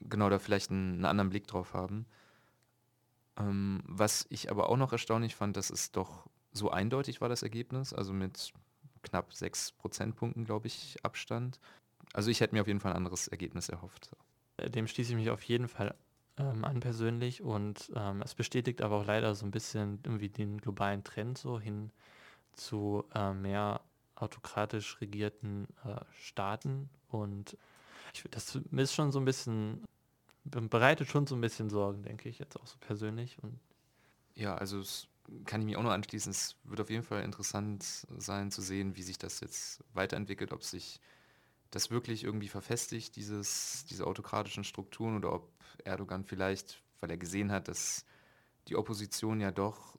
genau 0.00 0.28
da 0.28 0.38
vielleicht 0.38 0.70
einen, 0.70 0.94
einen 0.94 1.04
anderen 1.06 1.30
Blick 1.30 1.46
drauf 1.46 1.72
haben. 1.74 2.06
Ähm, 3.38 3.82
was 3.86 4.26
ich 4.28 4.50
aber 4.50 4.68
auch 4.68 4.76
noch 4.76 4.92
erstaunlich 4.92 5.34
fand, 5.34 5.56
dass 5.56 5.70
es 5.70 5.90
doch 5.90 6.28
so 6.52 6.70
eindeutig 6.70 7.20
war, 7.20 7.28
das 7.28 7.42
Ergebnis, 7.42 7.92
also 7.92 8.12
mit 8.12 8.52
knapp 9.02 9.32
sechs 9.34 9.72
Prozentpunkten, 9.72 10.44
glaube 10.44 10.66
ich, 10.66 10.96
Abstand. 11.02 11.58
Also 12.12 12.30
ich 12.30 12.40
hätte 12.40 12.54
mir 12.54 12.62
auf 12.62 12.68
jeden 12.68 12.80
Fall 12.80 12.92
ein 12.92 12.98
anderes 12.98 13.28
Ergebnis 13.28 13.68
erhofft. 13.68 14.10
Äh, 14.58 14.70
dem 14.70 14.86
schließe 14.86 15.12
ich 15.12 15.16
mich 15.16 15.30
auf 15.30 15.42
jeden 15.42 15.68
Fall 15.68 15.94
ähm, 16.38 16.64
an 16.64 16.80
persönlich 16.80 17.42
und 17.42 17.90
ähm, 17.94 18.22
es 18.22 18.34
bestätigt 18.34 18.82
aber 18.82 18.96
auch 18.96 19.06
leider 19.06 19.34
so 19.34 19.44
ein 19.44 19.50
bisschen 19.50 20.00
irgendwie 20.04 20.28
den 20.28 20.60
globalen 20.60 21.04
Trend 21.04 21.38
so 21.38 21.60
hin 21.60 21.90
zu 22.52 23.04
äh, 23.14 23.32
mehr 23.32 23.80
autokratisch 24.14 25.00
regierten 25.00 25.66
äh, 25.84 26.00
Staaten 26.12 26.88
und 27.08 27.56
ich, 28.14 28.24
das 28.30 28.54
ist 28.54 28.94
schon 28.94 29.10
so 29.10 29.18
ein 29.18 29.24
bisschen 29.24 29.84
bereitet 30.44 31.08
schon 31.08 31.26
so 31.26 31.34
ein 31.34 31.40
bisschen 31.40 31.70
Sorgen, 31.70 32.02
denke 32.02 32.28
ich 32.28 32.38
jetzt 32.38 32.60
auch 32.60 32.66
so 32.66 32.76
persönlich 32.80 33.38
und 33.42 33.58
ja, 34.34 34.54
also 34.54 34.80
es 34.80 35.08
kann 35.44 35.60
ich 35.60 35.66
mir 35.66 35.78
auch 35.78 35.82
noch 35.82 35.92
anschließen. 35.92 36.30
Es 36.30 36.56
wird 36.64 36.80
auf 36.80 36.90
jeden 36.90 37.04
Fall 37.04 37.22
interessant 37.22 38.06
sein 38.16 38.50
zu 38.50 38.62
sehen, 38.62 38.96
wie 38.96 39.02
sich 39.02 39.18
das 39.18 39.40
jetzt 39.40 39.82
weiterentwickelt, 39.94 40.52
ob 40.52 40.62
sich 40.62 41.00
das 41.70 41.90
wirklich 41.90 42.24
irgendwie 42.24 42.48
verfestigt, 42.48 43.16
dieses, 43.16 43.84
diese 43.88 44.06
autokratischen 44.06 44.64
Strukturen, 44.64 45.16
oder 45.16 45.32
ob 45.32 45.50
Erdogan 45.84 46.24
vielleicht, 46.24 46.82
weil 47.00 47.10
er 47.10 47.16
gesehen 47.16 47.50
hat, 47.50 47.68
dass 47.68 48.04
die 48.68 48.76
Opposition 48.76 49.40
ja 49.40 49.50
doch 49.50 49.98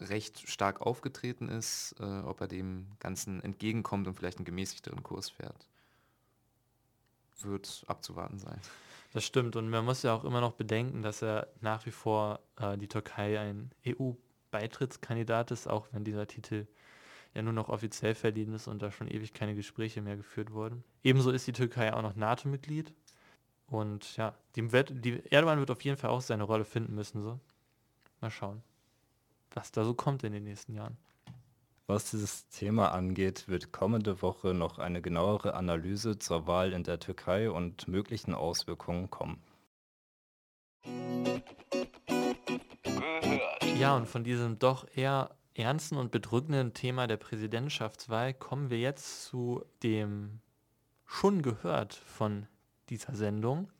recht 0.00 0.48
stark 0.48 0.80
aufgetreten 0.80 1.48
ist, 1.48 1.94
äh, 2.00 2.20
ob 2.20 2.40
er 2.40 2.48
dem 2.48 2.88
Ganzen 2.98 3.40
entgegenkommt 3.42 4.08
und 4.08 4.14
vielleicht 4.14 4.38
einen 4.38 4.44
gemäßigteren 4.44 5.02
Kurs 5.02 5.30
fährt. 5.30 5.68
Wird 7.40 7.84
abzuwarten 7.86 8.38
sein. 8.38 8.60
Das 9.14 9.24
stimmt 9.24 9.54
und 9.54 9.70
man 9.70 9.84
muss 9.84 10.02
ja 10.02 10.12
auch 10.12 10.24
immer 10.24 10.40
noch 10.40 10.54
bedenken, 10.54 11.00
dass 11.00 11.22
er 11.22 11.46
nach 11.60 11.86
wie 11.86 11.92
vor 11.92 12.40
äh, 12.56 12.76
die 12.76 12.88
Türkei 12.88 13.38
ein 13.38 13.70
EU-Beitrittskandidat 13.86 15.52
ist, 15.52 15.68
auch 15.68 15.86
wenn 15.92 16.02
dieser 16.02 16.26
Titel 16.26 16.66
ja 17.32 17.42
nur 17.42 17.52
noch 17.52 17.68
offiziell 17.68 18.16
verliehen 18.16 18.52
ist 18.54 18.66
und 18.66 18.82
da 18.82 18.90
schon 18.90 19.06
ewig 19.06 19.32
keine 19.32 19.54
Gespräche 19.54 20.02
mehr 20.02 20.16
geführt 20.16 20.52
wurden. 20.52 20.82
Ebenso 21.04 21.30
ist 21.30 21.46
die 21.46 21.52
Türkei 21.52 21.94
auch 21.94 22.02
noch 22.02 22.16
NATO-Mitglied 22.16 22.92
und 23.68 24.16
ja, 24.16 24.34
die, 24.56 24.68
die 24.68 25.22
Erdogan 25.30 25.60
wird 25.60 25.70
auf 25.70 25.82
jeden 25.82 25.96
Fall 25.96 26.10
auch 26.10 26.20
seine 26.20 26.42
Rolle 26.42 26.64
finden 26.64 26.96
müssen. 26.96 27.22
So. 27.22 27.38
Mal 28.20 28.32
schauen, 28.32 28.64
was 29.52 29.70
da 29.70 29.84
so 29.84 29.94
kommt 29.94 30.24
in 30.24 30.32
den 30.32 30.42
nächsten 30.42 30.74
Jahren. 30.74 30.96
Was 31.86 32.10
dieses 32.10 32.48
Thema 32.48 32.92
angeht, 32.92 33.46
wird 33.46 33.70
kommende 33.70 34.22
Woche 34.22 34.54
noch 34.54 34.78
eine 34.78 35.02
genauere 35.02 35.52
Analyse 35.52 36.18
zur 36.18 36.46
Wahl 36.46 36.72
in 36.72 36.82
der 36.82 36.98
Türkei 36.98 37.50
und 37.50 37.88
möglichen 37.88 38.32
Auswirkungen 38.32 39.10
kommen. 39.10 39.42
Ja, 43.78 43.94
und 43.96 44.06
von 44.06 44.24
diesem 44.24 44.58
doch 44.58 44.86
eher 44.94 45.36
ernsten 45.52 45.98
und 45.98 46.10
bedrückenden 46.10 46.72
Thema 46.72 47.06
der 47.06 47.18
Präsidentschaftswahl 47.18 48.32
kommen 48.32 48.70
wir 48.70 48.78
jetzt 48.78 49.26
zu 49.26 49.62
dem 49.82 50.40
schon 51.04 51.42
gehört 51.42 51.92
von 51.92 52.46
dieser 52.88 53.14
Sendung. 53.14 53.70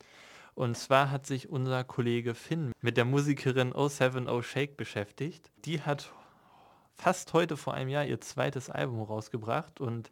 Und 0.54 0.76
zwar 0.76 1.11
hat 1.11 1.26
sich 1.26 1.49
unser 1.49 1.84
Kollege 1.84 2.34
Finn 2.34 2.73
mit 2.82 2.99
der 2.99 3.06
Musikerin 3.06 3.73
070 3.73 4.46
Shake 4.46 4.76
beschäftigt. 4.76 5.50
Die 5.64 5.80
hat 5.80 6.12
fast 6.96 7.32
heute 7.32 7.56
vor 7.56 7.74
einem 7.74 7.90
Jahr 7.90 8.04
ihr 8.04 8.20
zweites 8.20 8.70
Album 8.70 9.02
rausgebracht 9.02 9.80
und 9.80 10.10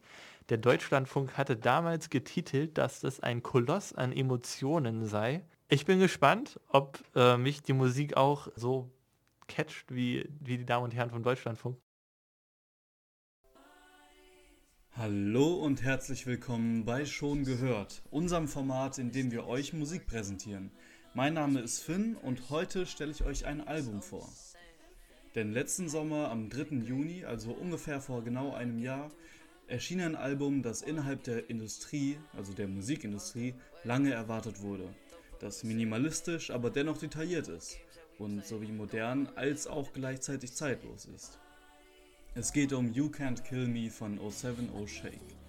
der 0.49 0.57
Deutschlandfunk 0.57 1.37
hatte 1.37 1.55
damals 1.55 2.09
getitelt, 2.09 2.77
dass 2.77 2.99
das 2.99 3.19
ein 3.21 3.41
Koloss 3.41 3.93
an 3.93 4.11
Emotionen 4.11 5.05
sei. 5.05 5.43
Ich 5.69 5.85
bin 5.85 5.99
gespannt, 5.99 6.59
ob 6.67 7.03
äh, 7.15 7.37
mich 7.37 7.61
die 7.61 7.73
Musik 7.73 8.17
auch 8.17 8.49
so 8.55 8.91
catcht 9.47 9.93
wie, 9.93 10.29
wie 10.39 10.57
die 10.57 10.65
Damen 10.65 10.83
und 10.85 10.93
Herren 10.93 11.09
vom 11.09 11.23
Deutschlandfunk. 11.23 11.77
Hallo 14.95 15.55
und 15.55 15.81
herzlich 15.81 16.27
willkommen 16.27 16.85
bei 16.85 17.05
Schon 17.05 17.45
gehört, 17.45 18.03
unserem 18.11 18.47
Format, 18.47 18.99
in 18.99 19.11
dem 19.11 19.31
wir 19.31 19.47
euch 19.47 19.73
Musik 19.73 20.05
präsentieren. 20.05 20.71
Mein 21.15 21.33
Name 21.33 21.61
ist 21.61 21.79
Finn 21.79 22.15
und 22.15 22.51
heute 22.51 22.85
stelle 22.85 23.11
ich 23.11 23.23
euch 23.23 23.45
ein 23.45 23.65
Album 23.67 24.03
vor. 24.03 24.29
Denn 25.35 25.51
letzten 25.51 25.89
Sommer, 25.89 26.29
am 26.29 26.49
3. 26.49 26.75
Juni, 26.85 27.25
also 27.25 27.51
ungefähr 27.51 27.99
vor 28.01 28.23
genau 28.23 28.53
einem 28.53 28.77
Jahr, 28.77 29.09
erschien 29.67 30.01
ein 30.01 30.15
Album, 30.15 30.61
das 30.61 30.81
innerhalb 30.81 31.23
der 31.23 31.49
Industrie, 31.49 32.17
also 32.37 32.53
der 32.53 32.67
Musikindustrie, 32.67 33.55
lange 33.83 34.13
erwartet 34.13 34.61
wurde. 34.61 34.87
Das 35.39 35.63
minimalistisch, 35.63 36.51
aber 36.51 36.69
dennoch 36.69 36.97
detailliert 36.97 37.47
ist 37.47 37.77
und 38.19 38.45
sowie 38.45 38.71
modern 38.71 39.27
als 39.35 39.65
auch 39.65 39.91
gleichzeitig 39.91 40.53
zeitlos 40.53 41.05
ist. 41.05 41.39
Es 42.35 42.53
geht 42.53 42.71
um 42.73 42.93
You 42.93 43.07
Can't 43.07 43.41
Kill 43.43 43.67
Me 43.67 43.89
von 43.89 44.19
070 44.19 44.69
Shake. 44.87 45.42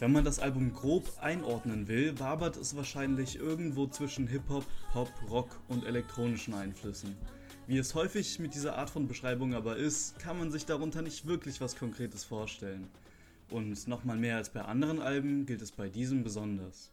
Wenn 0.00 0.12
man 0.12 0.24
das 0.24 0.38
Album 0.38 0.74
grob 0.74 1.12
einordnen 1.20 1.88
will, 1.88 2.16
wabert 2.20 2.56
es 2.56 2.76
wahrscheinlich 2.76 3.36
irgendwo 3.36 3.88
zwischen 3.88 4.28
Hip-Hop, 4.28 4.64
Pop, 4.92 5.10
Rock 5.28 5.60
und 5.66 5.84
elektronischen 5.84 6.54
Einflüssen. 6.54 7.16
Wie 7.66 7.78
es 7.78 7.96
häufig 7.96 8.38
mit 8.38 8.54
dieser 8.54 8.78
Art 8.78 8.90
von 8.90 9.08
Beschreibung 9.08 9.54
aber 9.54 9.76
ist, 9.76 10.16
kann 10.20 10.38
man 10.38 10.52
sich 10.52 10.66
darunter 10.66 11.02
nicht 11.02 11.26
wirklich 11.26 11.60
was 11.60 11.74
Konkretes 11.74 12.22
vorstellen. 12.22 12.86
Und 13.50 13.88
nochmal 13.88 14.16
mehr 14.16 14.36
als 14.36 14.50
bei 14.50 14.62
anderen 14.62 15.00
Alben 15.00 15.46
gilt 15.46 15.62
es 15.62 15.72
bei 15.72 15.88
diesem 15.88 16.22
besonders. 16.22 16.92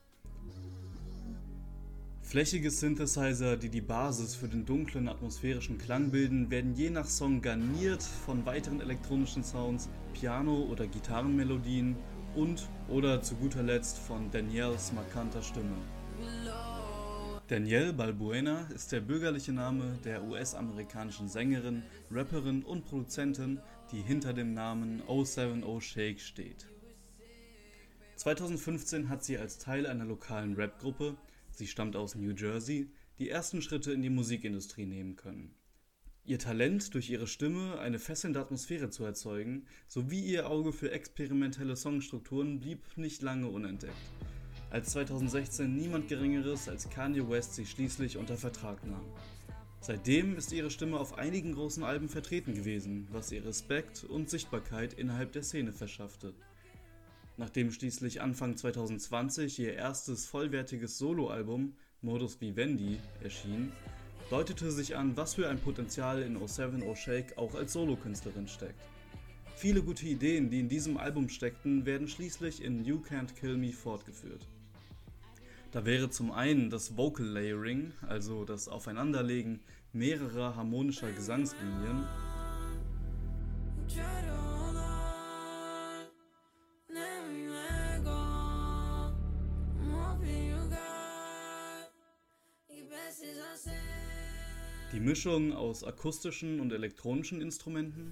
Flächige 2.24 2.72
Synthesizer, 2.72 3.56
die 3.56 3.70
die 3.70 3.82
Basis 3.82 4.34
für 4.34 4.48
den 4.48 4.66
dunklen 4.66 5.08
atmosphärischen 5.10 5.78
Klang 5.78 6.10
bilden, 6.10 6.50
werden 6.50 6.74
je 6.74 6.90
nach 6.90 7.06
Song 7.06 7.40
garniert 7.40 8.02
von 8.02 8.48
weiteren 8.48 8.82
elektronischen 8.82 9.44
Sounds, 9.44 9.90
Piano- 10.16 10.64
oder 10.64 10.88
Gitarrenmelodien 10.88 11.96
und 12.34 12.68
oder 12.90 13.22
zu 13.22 13.36
guter 13.36 13.64
Letzt 13.64 13.98
von 13.98 14.30
Danielles 14.32 14.94
markanter 14.94 15.42
Stimme. 15.42 15.78
Danielle 17.48 17.94
Balbuena 17.94 18.68
ist 18.74 18.92
der 18.92 19.02
bürgerliche 19.02 19.52
Name 19.52 20.00
der 20.04 20.24
US-amerikanischen 20.24 21.28
Sängerin, 21.28 21.84
Rapperin 22.10 22.64
und 22.64 22.86
Produzentin, 22.86 23.60
die 23.92 24.02
hinter 24.02 24.34
dem 24.34 24.54
Namen 24.54 25.04
070 25.08 25.84
Shake 25.84 26.20
steht. 26.20 26.68
2015 28.16 29.10
hat 29.10 29.24
sie 29.24 29.38
als 29.38 29.58
Teil 29.58 29.86
einer 29.86 30.06
lokalen 30.06 30.56
Rapgruppe, 30.56 31.18
sie 31.52 31.68
stammt 31.68 31.96
aus 31.96 32.16
New 32.16 32.32
Jersey, 32.32 32.90
die 33.20 33.30
ersten 33.30 33.62
Schritte 33.62 33.92
in 33.92 34.02
die 34.02 34.10
Musikindustrie 34.10 34.86
nehmen 34.86 35.16
können. 35.16 35.54
Ihr 36.28 36.40
Talent, 36.40 36.96
durch 36.96 37.12
ihre 37.12 37.28
Stimme 37.28 37.78
eine 37.78 38.00
fesselnde 38.00 38.40
Atmosphäre 38.40 38.90
zu 38.90 39.04
erzeugen, 39.04 39.68
sowie 39.88 40.22
ihr 40.22 40.50
Auge 40.50 40.74
für 40.74 40.90
experimentelle 40.90 41.76
Songstrukturen 41.76 42.60
blieb 42.60 42.80
nicht 42.96 43.22
lange 43.22 43.48
unentdeckt. 43.48 43.94
Als 44.72 44.90
2016 44.94 45.76
niemand 45.76 46.08
Geringeres 46.08 46.68
als 46.68 46.90
Kanye 46.90 47.30
West 47.30 47.54
sie 47.54 47.68
schließlich 47.68 48.18
unter 48.18 48.38
Vertrag 48.38 48.84
nahm. 48.88 49.06
Seitdem 49.82 50.36
ist 50.36 50.52
ihre 50.52 50.72
Stimme 50.72 51.00
auf 51.00 51.16
einigen 51.16 51.54
großen 51.54 51.84
Alben 51.84 52.10
vertreten 52.10 52.56
gewesen, 52.56 53.08
was 53.12 53.32
ihr 53.32 53.46
Respekt 53.46 54.04
und 54.04 54.28
Sichtbarkeit 54.28 54.94
innerhalb 54.94 55.32
der 55.32 55.44
Szene 55.44 55.74
verschaffte. 55.74 56.34
Nachdem 57.38 57.72
schließlich 57.72 58.22
Anfang 58.22 58.58
2020 58.58 59.60
ihr 59.60 59.76
erstes 59.76 60.26
vollwertiges 60.26 60.98
Soloalbum 60.98 61.76
Modus 62.02 62.42
Vivendi 62.42 62.98
erschien, 63.22 63.72
deutete 64.30 64.72
sich 64.72 64.96
an, 64.96 65.16
was 65.16 65.36
für 65.36 65.50
ein 65.50 65.60
Potenzial 65.60 66.22
in 66.22 66.36
070 66.36 66.98
Shake 66.98 67.38
auch 67.38 67.56
als 67.56 67.74
Solokünstlerin 67.74 68.48
steckt. 68.48 68.82
Viele 69.56 69.82
gute 69.82 70.06
Ideen, 70.06 70.50
die 70.50 70.60
in 70.60 70.68
diesem 70.68 70.98
Album 70.98 71.30
steckten, 71.30 71.86
werden 71.86 72.08
schließlich 72.08 72.64
in 72.64 72.84
You 72.84 73.02
Can't 73.02 73.36
Kill 73.36 73.56
Me 73.58 73.72
fortgeführt. 73.72 74.48
Da 75.72 75.86
wäre 75.86 76.10
zum 76.10 76.32
einen 76.32 76.70
das 76.70 76.98
Vocal 76.98 77.26
Layering, 77.26 77.92
also 78.08 78.46
das 78.46 78.68
Aufeinanderlegen 78.68 79.62
mehrerer 79.94 80.56
harmonischer 80.56 81.12
Gesangslinien, 81.12 82.06
Mischung 95.06 95.54
aus 95.54 95.84
akustischen 95.84 96.60
und 96.60 96.74
elektronischen 96.74 97.40
Instrumenten. 97.40 98.10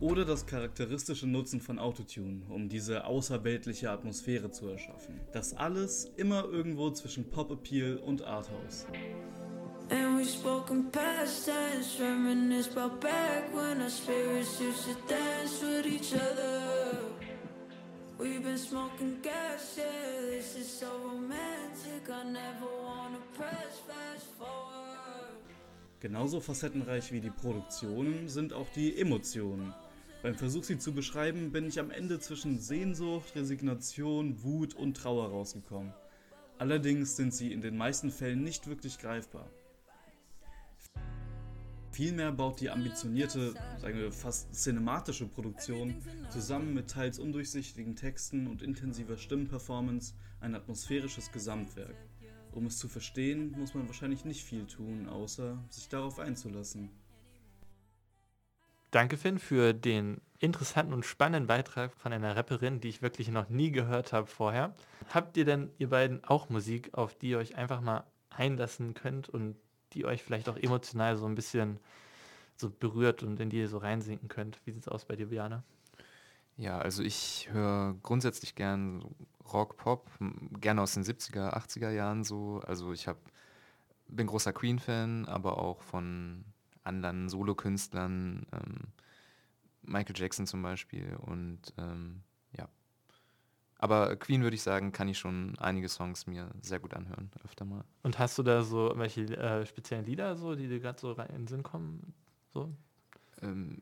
Oder 0.00 0.24
das 0.24 0.46
charakteristische 0.46 1.26
Nutzen 1.26 1.60
von 1.60 1.80
Autotune, 1.80 2.42
um 2.48 2.68
diese 2.68 3.06
außerweltliche 3.06 3.90
Atmosphäre 3.90 4.52
zu 4.52 4.68
erschaffen. 4.68 5.20
Das 5.32 5.52
alles 5.52 6.04
immer 6.16 6.44
irgendwo 6.44 6.92
zwischen 6.92 7.28
Pop-Appeal 7.28 7.96
und 7.96 8.22
Arthouse. 8.22 8.86
And 10.28 10.36
spoke 10.36 10.70
in 10.70 10.82
past 10.90 11.46
tense, 11.46 11.98
reminisce 11.98 12.70
about 12.72 13.00
back 13.00 13.54
when 13.54 13.80
our 13.80 13.88
spirits 13.88 14.60
used 14.60 14.84
to 14.84 14.94
dance 15.08 15.62
with 15.62 15.86
each 15.86 16.12
other. 16.12 16.60
We've 18.18 18.42
been 18.42 18.58
smoking 18.58 19.20
gas, 19.22 19.78
yeah, 19.78 20.20
this 20.28 20.54
is 20.56 20.68
so 20.68 20.86
romantic. 21.02 22.10
I 22.10 22.24
never 22.24 22.66
wanna 22.84 23.20
press 23.38 23.80
fast 23.86 24.26
forward. 24.38 25.38
Genauso 26.00 26.40
facettenreich 26.40 27.10
wie 27.10 27.20
die 27.20 27.30
Produktionen 27.30 28.28
sind 28.28 28.52
auch 28.52 28.68
die 28.74 29.00
Emotionen. 29.00 29.72
Beim 30.22 30.34
Versuch, 30.34 30.64
sie 30.64 30.78
zu 30.78 30.92
beschreiben, 30.92 31.52
bin 31.52 31.68
ich 31.68 31.80
am 31.80 31.90
Ende 31.90 32.20
zwischen 32.20 32.58
Sehnsucht, 32.58 33.34
Resignation, 33.34 34.42
Wut 34.42 34.74
und 34.74 34.94
Trauer 34.94 35.30
rausgekommen. 35.30 35.94
Allerdings 36.58 37.16
sind 37.16 37.32
sie 37.32 37.50
in 37.50 37.62
den 37.62 37.78
meisten 37.78 38.10
Fällen 38.10 38.42
nicht 38.42 38.66
wirklich 38.66 38.98
greifbar. 38.98 39.48
Vielmehr 41.98 42.30
baut 42.30 42.60
die 42.60 42.70
ambitionierte, 42.70 43.54
sagen 43.78 43.98
wir 43.98 44.12
fast 44.12 44.54
cinematische 44.54 45.26
Produktion 45.26 45.96
zusammen 46.30 46.72
mit 46.72 46.88
teils 46.88 47.18
undurchsichtigen 47.18 47.96
Texten 47.96 48.46
und 48.46 48.62
intensiver 48.62 49.16
Stimmenperformance 49.16 50.14
ein 50.40 50.54
atmosphärisches 50.54 51.32
Gesamtwerk. 51.32 51.96
Um 52.52 52.66
es 52.66 52.78
zu 52.78 52.86
verstehen, 52.86 53.50
muss 53.58 53.74
man 53.74 53.88
wahrscheinlich 53.88 54.24
nicht 54.24 54.44
viel 54.44 54.64
tun, 54.66 55.08
außer 55.08 55.58
sich 55.70 55.88
darauf 55.88 56.20
einzulassen. 56.20 56.88
Danke, 58.92 59.16
Finn, 59.16 59.40
für 59.40 59.74
den 59.74 60.20
interessanten 60.38 60.92
und 60.92 61.04
spannenden 61.04 61.48
Beitrag 61.48 61.96
von 61.96 62.12
einer 62.12 62.36
Rapperin, 62.36 62.78
die 62.78 62.90
ich 62.90 63.02
wirklich 63.02 63.28
noch 63.28 63.48
nie 63.48 63.72
gehört 63.72 64.12
habe 64.12 64.28
vorher. 64.28 64.76
Habt 65.12 65.36
ihr 65.36 65.44
denn, 65.44 65.72
ihr 65.78 65.88
beiden, 65.88 66.22
auch 66.22 66.48
Musik, 66.48 66.94
auf 66.94 67.16
die 67.16 67.30
ihr 67.30 67.38
euch 67.38 67.56
einfach 67.56 67.80
mal 67.80 68.04
einlassen 68.30 68.94
könnt 68.94 69.28
und 69.28 69.56
die 69.94 70.04
euch 70.04 70.22
vielleicht 70.22 70.48
auch 70.48 70.56
emotional 70.56 71.16
so 71.16 71.26
ein 71.26 71.34
bisschen 71.34 71.78
so 72.56 72.70
berührt 72.70 73.22
und 73.22 73.38
in 73.40 73.50
die 73.50 73.58
ihr 73.58 73.68
so 73.68 73.78
reinsinken 73.78 74.28
könnt? 74.28 74.60
Wie 74.64 74.72
sieht 74.72 74.82
es 74.82 74.88
aus 74.88 75.04
bei 75.04 75.16
dir, 75.16 75.26
Biane? 75.26 75.62
Ja, 76.56 76.78
also 76.78 77.02
ich 77.02 77.48
höre 77.52 77.94
grundsätzlich 78.02 78.56
gern 78.56 79.14
Rock, 79.52 79.76
Pop, 79.76 80.10
gerne 80.60 80.82
aus 80.82 80.94
den 80.94 81.04
70er, 81.04 81.54
80er 81.54 81.90
Jahren 81.90 82.24
so. 82.24 82.60
Also 82.66 82.92
ich 82.92 83.06
hab, 83.06 83.18
bin 84.08 84.26
großer 84.26 84.52
Queen-Fan, 84.52 85.26
aber 85.26 85.58
auch 85.58 85.82
von 85.82 86.44
anderen 86.82 87.28
Solokünstlern, 87.28 88.46
ähm, 88.52 88.88
Michael 89.82 90.16
Jackson 90.16 90.46
zum 90.46 90.62
Beispiel 90.62 91.16
und 91.16 91.72
ähm. 91.78 92.22
Aber 93.78 94.16
Queen 94.16 94.42
würde 94.42 94.56
ich 94.56 94.62
sagen, 94.62 94.90
kann 94.90 95.08
ich 95.08 95.18
schon 95.18 95.56
einige 95.58 95.88
Songs 95.88 96.26
mir 96.26 96.50
sehr 96.60 96.80
gut 96.80 96.94
anhören, 96.94 97.30
öfter 97.44 97.64
mal. 97.64 97.84
Und 98.02 98.18
hast 98.18 98.36
du 98.36 98.42
da 98.42 98.62
so 98.62 98.92
welche 98.96 99.22
äh, 99.36 99.64
speziellen 99.66 100.04
Lieder, 100.04 100.36
so, 100.36 100.56
die 100.56 100.68
dir 100.68 100.80
gerade 100.80 101.00
so 101.00 101.12
rein 101.12 101.28
in 101.30 101.36
den 101.42 101.46
Sinn 101.46 101.62
kommen? 101.62 102.12
So? 102.52 102.74
Ähm, 103.40 103.80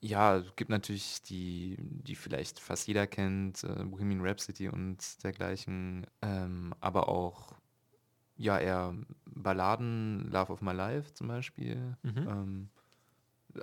ja, 0.00 0.36
es 0.36 0.54
gibt 0.54 0.70
natürlich 0.70 1.22
die, 1.22 1.76
die 1.78 2.14
vielleicht 2.14 2.60
fast 2.60 2.86
jeder 2.86 3.06
kennt, 3.06 3.64
äh, 3.64 3.84
Bohemian 3.84 4.20
Rhapsody 4.20 4.68
und 4.68 5.22
dergleichen, 5.24 6.06
ähm, 6.22 6.74
aber 6.80 7.08
auch 7.08 7.54
ja 8.36 8.58
eher 8.58 8.94
Balladen, 9.24 10.30
Love 10.30 10.52
of 10.52 10.60
My 10.60 10.72
Life 10.72 11.14
zum 11.14 11.28
Beispiel 11.28 11.96
Mhm. 12.02 12.28
ähm, 12.28 12.68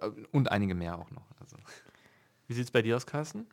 äh, 0.01 0.09
und 0.31 0.51
einige 0.51 0.75
mehr 0.75 0.97
auch 0.97 1.11
noch. 1.11 1.31
Also. 1.39 1.57
Wie 2.47 2.53
sieht 2.53 2.65
es 2.65 2.71
bei 2.71 2.81
dir 2.81 2.95
aus, 2.95 3.05
Carsten? 3.05 3.47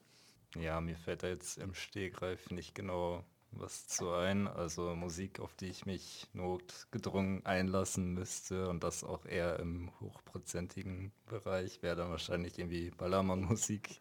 Ja, 0.59 0.81
mir 0.81 0.97
fällt 0.97 1.23
da 1.23 1.29
jetzt 1.29 1.59
im 1.59 1.75
Stegreif 1.75 2.51
nicht 2.51 2.75
genau 2.75 3.25
was 3.53 3.87
zu 3.87 4.11
ein. 4.11 4.49
Also 4.49 4.95
Musik, 4.95 5.41
auf 5.41 5.55
die 5.55 5.67
ich 5.67 5.87
mich 5.87 6.27
notgedrungen 6.33 7.45
einlassen 7.45 8.15
müsste 8.15 8.69
und 8.69 8.83
das 8.83 9.05
auch 9.05 9.27
eher 9.27 9.59
im 9.61 9.91
hochprozentigen 10.01 11.13
Bereich, 11.27 11.83
wäre 11.83 11.97
dann 11.97 12.11
wahrscheinlich 12.11 12.59
irgendwie 12.59 12.91
Ballermann-Musik, 12.91 14.01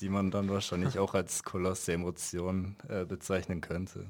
die 0.00 0.08
man 0.08 0.30
dann 0.30 0.48
wahrscheinlich 0.48 0.98
auch 0.98 1.14
als 1.14 1.42
Koloss 1.44 1.84
der 1.84 1.96
Emotionen 1.96 2.76
äh, 2.88 3.04
bezeichnen 3.04 3.60
könnte. 3.60 4.06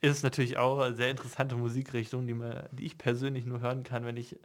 Ist 0.00 0.22
natürlich 0.22 0.58
auch 0.58 0.78
eine 0.78 0.94
sehr 0.94 1.10
interessante 1.10 1.56
Musikrichtung, 1.56 2.26
die, 2.26 2.34
man, 2.34 2.68
die 2.72 2.86
ich 2.86 2.98
persönlich 2.98 3.46
nur 3.46 3.60
hören 3.60 3.82
kann, 3.82 4.04
wenn 4.04 4.16
ich 4.16 4.38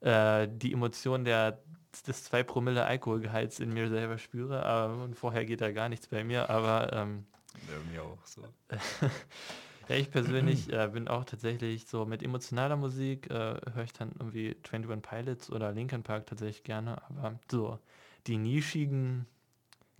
äh, 0.00 0.48
die 0.50 0.72
Emotion 0.72 1.24
der, 1.24 1.62
des 2.02 2.24
2 2.24 2.42
Promille 2.42 2.84
Alkoholgehalts 2.84 3.60
in 3.60 3.72
mir 3.72 3.88
selber 3.88 4.18
spüre. 4.18 4.64
Aber, 4.64 5.04
und 5.04 5.14
vorher 5.14 5.44
geht 5.44 5.60
da 5.60 5.72
gar 5.72 5.88
nichts 5.88 6.08
bei 6.08 6.24
mir. 6.24 6.50
Aber 6.50 6.92
ähm, 6.92 7.26
Ja, 7.68 7.92
mir 7.92 8.02
auch 8.02 8.24
so. 8.24 8.42
ja, 9.88 9.96
ich 9.96 10.10
persönlich 10.10 10.72
äh, 10.72 10.88
bin 10.92 11.08
auch 11.08 11.24
tatsächlich 11.24 11.86
so 11.86 12.04
mit 12.04 12.22
emotionaler 12.22 12.76
Musik, 12.76 13.30
äh, 13.30 13.56
höre 13.72 13.84
ich 13.84 13.92
dann 13.92 14.12
irgendwie 14.18 14.56
21 14.70 15.02
Pilots 15.02 15.50
oder 15.50 15.72
Linkin 15.72 16.02
Park 16.02 16.26
tatsächlich 16.26 16.64
gerne. 16.64 17.02
Aber 17.08 17.38
so 17.50 17.78
die 18.26 18.36
nischigen 18.36 19.26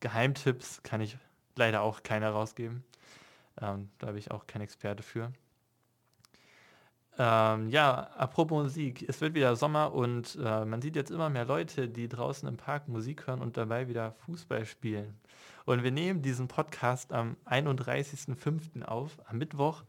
Geheimtipps 0.01 0.83
kann 0.83 1.01
ich 1.01 1.17
leider 1.57 1.83
auch 1.83 2.03
keiner 2.03 2.31
rausgeben. 2.31 2.85
Ähm, 3.61 3.91
da 3.99 4.09
habe 4.09 4.19
ich 4.19 4.31
auch 4.31 4.47
kein 4.47 4.63
Experte 4.63 5.03
für. 5.03 5.33
Ähm, 7.19 7.71
ja, 7.71 8.11
apropos 8.17 8.65
Musik, 8.65 9.09
es 9.09 9.21
wird 9.21 9.35
wieder 9.35 9.57
Sommer 9.57 9.95
und 9.95 10.37
äh, 10.43 10.65
man 10.65 10.83
sieht 10.83 10.97
jetzt 10.97 11.11
immer 11.11 11.31
mehr 11.31 11.47
Leute, 11.47 11.89
die 11.89 12.09
draußen 12.09 12.47
im 12.47 12.59
Park 12.59 12.89
Musik 12.89 13.27
hören 13.27 13.41
und 13.41 13.57
dabei 13.57 13.89
wieder 13.89 14.13
Fußball 14.27 14.67
spielen. 14.67 15.19
Und 15.65 15.83
wir 15.83 15.91
nehmen 15.91 16.23
diesen 16.23 16.47
Podcast 16.47 17.13
am 17.13 17.37
31.05. 17.47 18.83
auf, 18.85 19.19
am 19.29 19.39
Mittwoch, 19.39 19.83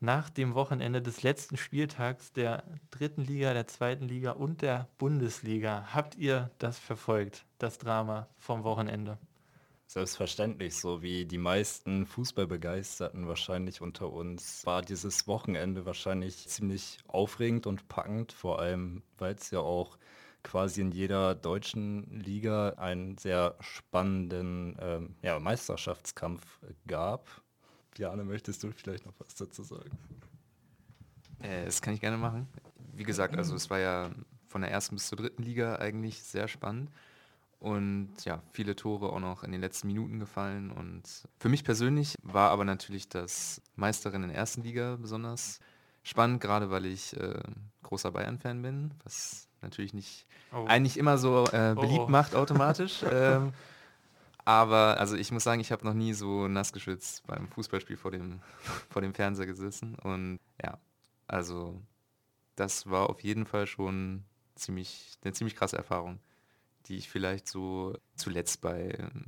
nach 0.00 0.30
dem 0.30 0.54
Wochenende 0.54 1.02
des 1.02 1.22
letzten 1.22 1.56
Spieltags 1.56 2.32
der 2.32 2.62
dritten 2.90 3.22
Liga, 3.22 3.52
der 3.52 3.66
zweiten 3.66 4.06
Liga 4.06 4.32
und 4.32 4.62
der 4.62 4.88
Bundesliga. 4.98 5.88
Habt 5.92 6.16
ihr 6.16 6.50
das 6.58 6.78
verfolgt, 6.78 7.44
das 7.58 7.78
Drama 7.78 8.28
vom 8.38 8.62
Wochenende? 8.62 9.18
Selbstverständlich, 9.88 10.76
so 10.76 11.00
wie 11.00 11.24
die 11.24 11.38
meisten 11.38 12.04
Fußballbegeisterten 12.04 13.26
wahrscheinlich 13.26 13.80
unter 13.80 14.12
uns, 14.12 14.66
war 14.66 14.82
dieses 14.82 15.26
Wochenende 15.26 15.86
wahrscheinlich 15.86 16.46
ziemlich 16.46 16.98
aufregend 17.06 17.66
und 17.66 17.88
packend, 17.88 18.32
vor 18.32 18.58
allem 18.58 19.02
weil 19.16 19.34
es 19.34 19.50
ja 19.50 19.60
auch 19.60 19.96
quasi 20.42 20.82
in 20.82 20.92
jeder 20.92 21.34
deutschen 21.34 22.20
Liga 22.20 22.74
einen 22.76 23.16
sehr 23.16 23.56
spannenden 23.60 24.76
ähm, 24.78 25.16
ja, 25.22 25.38
Meisterschaftskampf 25.38 26.44
gab. 26.86 27.26
Jane, 27.96 28.24
möchtest 28.24 28.62
du 28.62 28.70
vielleicht 28.72 29.06
noch 29.06 29.14
was 29.18 29.36
dazu 29.36 29.62
sagen? 29.62 29.90
Äh, 31.40 31.64
das 31.64 31.80
kann 31.80 31.94
ich 31.94 32.00
gerne 32.02 32.18
machen. 32.18 32.46
Wie 32.92 33.04
gesagt, 33.04 33.38
also 33.38 33.54
es 33.56 33.70
war 33.70 33.78
ja 33.78 34.10
von 34.48 34.60
der 34.60 34.70
ersten 34.70 34.96
bis 34.96 35.08
zur 35.08 35.16
dritten 35.16 35.42
Liga 35.42 35.76
eigentlich 35.76 36.22
sehr 36.22 36.46
spannend. 36.46 36.90
Und 37.60 38.24
ja, 38.24 38.40
viele 38.52 38.76
Tore 38.76 39.12
auch 39.12 39.18
noch 39.20 39.42
in 39.42 39.50
den 39.50 39.60
letzten 39.60 39.88
Minuten 39.88 40.20
gefallen. 40.20 40.70
Und 40.70 41.02
für 41.38 41.48
mich 41.48 41.64
persönlich 41.64 42.14
war 42.22 42.50
aber 42.50 42.64
natürlich 42.64 43.08
das 43.08 43.60
Meisterin 43.74 44.22
in 44.22 44.28
der 44.28 44.38
ersten 44.38 44.62
Liga 44.62 44.96
besonders 45.00 45.58
spannend, 46.04 46.40
gerade 46.40 46.70
weil 46.70 46.86
ich 46.86 47.16
äh, 47.16 47.40
großer 47.82 48.12
Bayern-Fan 48.12 48.62
bin, 48.62 48.94
was 49.04 49.48
natürlich 49.60 49.92
nicht 49.92 50.26
Oh. 50.50 50.64
eigentlich 50.66 50.96
immer 50.96 51.18
so 51.18 51.44
äh, 51.52 51.74
Oh, 51.76 51.80
beliebt 51.80 52.04
oh. 52.06 52.08
macht 52.08 52.34
automatisch. 52.34 53.02
ähm, 53.10 53.52
aber 54.44 54.96
also 54.98 55.14
ich 55.14 55.30
muss 55.30 55.44
sagen, 55.44 55.60
ich 55.60 55.70
habe 55.72 55.84
noch 55.84 55.92
nie 55.92 56.14
so 56.14 56.48
nass 56.48 56.72
geschwitzt 56.72 57.26
beim 57.26 57.48
Fußballspiel 57.48 57.98
vor 57.98 58.10
dem, 58.10 58.40
vor 58.88 59.02
dem 59.02 59.12
Fernseher 59.12 59.46
gesessen. 59.46 59.94
Und 59.96 60.38
ja, 60.62 60.78
also 61.26 61.82
das 62.56 62.88
war 62.88 63.10
auf 63.10 63.20
jeden 63.22 63.44
Fall 63.44 63.66
schon 63.66 64.24
ziemlich, 64.54 65.18
eine 65.22 65.34
ziemlich 65.34 65.54
krasse 65.54 65.76
Erfahrung, 65.76 66.18
die 66.88 66.96
ich 66.96 67.08
vielleicht 67.08 67.48
so 67.48 67.94
zuletzt 68.16 68.60
bei 68.60 68.96
ähm, 68.98 69.26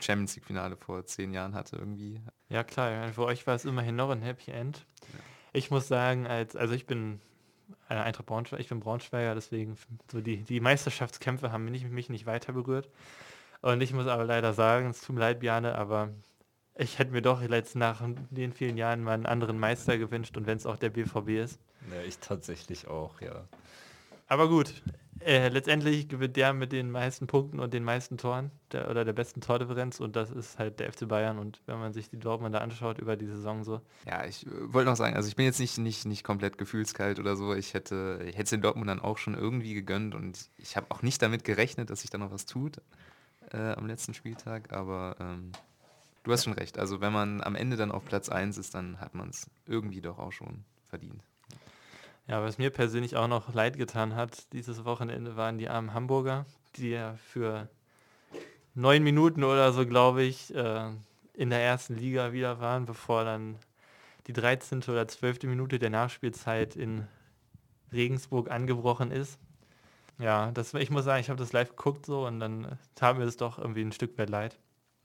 Champions 0.00 0.36
League 0.36 0.46
Finale 0.46 0.76
vor 0.76 1.04
zehn 1.04 1.32
Jahren 1.32 1.54
hatte 1.54 1.76
irgendwie. 1.76 2.20
Ja 2.48 2.64
klar, 2.64 3.12
für 3.12 3.24
euch 3.24 3.46
war 3.46 3.54
es 3.54 3.64
immerhin 3.64 3.96
noch 3.96 4.10
ein 4.10 4.22
Happy 4.22 4.50
End. 4.50 4.86
Ich 5.52 5.70
muss 5.70 5.88
sagen, 5.88 6.26
als, 6.26 6.56
also 6.56 6.74
ich 6.74 6.86
bin 6.86 7.20
äh, 7.88 7.94
Eintracht 7.94 8.26
Braunschweig, 8.26 8.60
ich 8.60 8.68
bin 8.68 8.80
Braunschweiger, 8.80 9.34
deswegen 9.34 9.76
so 10.10 10.20
die, 10.20 10.38
die 10.38 10.60
Meisterschaftskämpfe 10.60 11.52
haben 11.52 11.64
mich, 11.64 11.84
mich 11.84 12.08
nicht 12.08 12.26
weiter 12.26 12.52
berührt. 12.52 12.88
Und 13.62 13.80
ich 13.80 13.92
muss 13.92 14.06
aber 14.06 14.24
leider 14.24 14.54
sagen, 14.54 14.90
es 14.90 15.02
tut 15.02 15.16
mir 15.16 15.20
leid, 15.20 15.40
Bjane, 15.40 15.74
aber 15.74 16.10
ich 16.76 16.98
hätte 16.98 17.12
mir 17.12 17.20
doch 17.20 17.42
jetzt 17.42 17.76
nach 17.76 18.02
den 18.30 18.52
vielen 18.52 18.76
Jahren 18.76 19.02
mal 19.02 19.12
einen 19.12 19.26
anderen 19.26 19.58
Meister 19.58 19.98
gewünscht 19.98 20.36
und 20.36 20.46
wenn 20.46 20.56
es 20.56 20.66
auch 20.66 20.76
der 20.76 20.90
BVB 20.90 21.28
ist. 21.30 21.60
Ja, 21.90 22.02
ich 22.06 22.18
tatsächlich 22.18 22.88
auch, 22.88 23.20
ja. 23.20 23.44
Aber 24.28 24.48
gut, 24.48 24.72
äh, 25.20 25.48
letztendlich 25.48 26.08
gewinnt 26.08 26.36
der 26.36 26.52
mit 26.52 26.72
den 26.72 26.90
meisten 26.90 27.26
Punkten 27.26 27.60
und 27.60 27.74
den 27.74 27.84
meisten 27.84 28.18
Toren 28.18 28.50
der, 28.72 28.90
oder 28.90 29.04
der 29.04 29.12
besten 29.12 29.40
Tordifferenz 29.40 30.00
und 30.00 30.16
das 30.16 30.30
ist 30.30 30.58
halt 30.58 30.80
der 30.80 30.92
FC 30.92 31.06
Bayern 31.06 31.38
und 31.38 31.60
wenn 31.66 31.78
man 31.78 31.92
sich 31.92 32.08
die 32.08 32.18
Dortmunder 32.18 32.60
anschaut 32.60 32.98
über 32.98 33.16
die 33.16 33.26
Saison 33.26 33.64
so, 33.64 33.80
Ja, 34.06 34.24
ich 34.24 34.46
äh, 34.46 34.50
wollte 34.72 34.88
noch 34.88 34.96
sagen, 34.96 35.16
also 35.16 35.28
ich 35.28 35.36
bin 35.36 35.44
jetzt 35.44 35.60
nicht, 35.60 35.78
nicht, 35.78 36.06
nicht 36.06 36.24
komplett 36.24 36.58
gefühlskalt 36.58 37.18
oder 37.18 37.36
so. 37.36 37.54
Ich 37.54 37.74
hätte 37.74 38.24
ich 38.26 38.38
es 38.38 38.50
den 38.50 38.62
Dortmundern 38.62 39.00
auch 39.00 39.18
schon 39.18 39.34
irgendwie 39.34 39.74
gegönnt 39.74 40.14
und 40.14 40.50
ich 40.56 40.76
habe 40.76 40.86
auch 40.90 41.02
nicht 41.02 41.20
damit 41.22 41.44
gerechnet, 41.44 41.90
dass 41.90 42.00
sich 42.00 42.10
da 42.10 42.18
noch 42.18 42.30
was 42.30 42.46
tut 42.46 42.80
äh, 43.52 43.72
am 43.72 43.86
letzten 43.86 44.14
Spieltag, 44.14 44.72
aber 44.72 45.16
ähm, 45.20 45.52
du 46.22 46.32
hast 46.32 46.44
schon 46.44 46.52
recht. 46.52 46.78
Also 46.78 47.00
wenn 47.00 47.12
man 47.12 47.42
am 47.42 47.54
Ende 47.54 47.76
dann 47.76 47.92
auf 47.92 48.04
Platz 48.04 48.28
1 48.28 48.58
ist, 48.58 48.74
dann 48.74 49.00
hat 49.00 49.14
man 49.14 49.30
es 49.30 49.50
irgendwie 49.66 50.00
doch 50.00 50.18
auch 50.18 50.32
schon 50.32 50.64
verdient. 50.88 51.22
Ja, 52.26 52.42
was 52.42 52.58
mir 52.58 52.70
persönlich 52.70 53.16
auch 53.16 53.28
noch 53.28 53.52
leid 53.54 53.76
getan 53.76 54.14
hat, 54.14 54.52
dieses 54.52 54.84
Wochenende 54.84 55.36
waren 55.36 55.58
die 55.58 55.68
armen 55.68 55.94
Hamburger, 55.94 56.46
die 56.76 56.90
ja 56.90 57.14
für 57.14 57.68
neun 58.74 59.02
Minuten 59.02 59.44
oder 59.44 59.72
so, 59.72 59.86
glaube 59.86 60.22
ich, 60.22 60.54
äh, 60.54 60.90
in 61.34 61.50
der 61.50 61.60
ersten 61.60 61.96
Liga 61.96 62.32
wieder 62.32 62.60
waren, 62.60 62.86
bevor 62.86 63.24
dann 63.24 63.56
die 64.26 64.32
13. 64.32 64.82
oder 64.88 65.08
12. 65.08 65.44
Minute 65.44 65.78
der 65.78 65.90
Nachspielzeit 65.90 66.76
in 66.76 67.06
Regensburg 67.92 68.50
angebrochen 68.50 69.10
ist. 69.10 69.38
Ja, 70.18 70.50
das, 70.52 70.74
ich 70.74 70.90
muss 70.90 71.04
sagen, 71.04 71.20
ich 71.20 71.30
habe 71.30 71.38
das 71.38 71.52
live 71.52 71.70
geguckt 71.70 72.06
so 72.06 72.26
und 72.26 72.40
dann 72.40 72.78
tat 72.94 73.16
mir 73.16 73.24
das 73.24 73.38
doch 73.38 73.58
irgendwie 73.58 73.82
ein 73.82 73.92
Stück 73.92 74.18
weit 74.18 74.30
leid. 74.30 74.58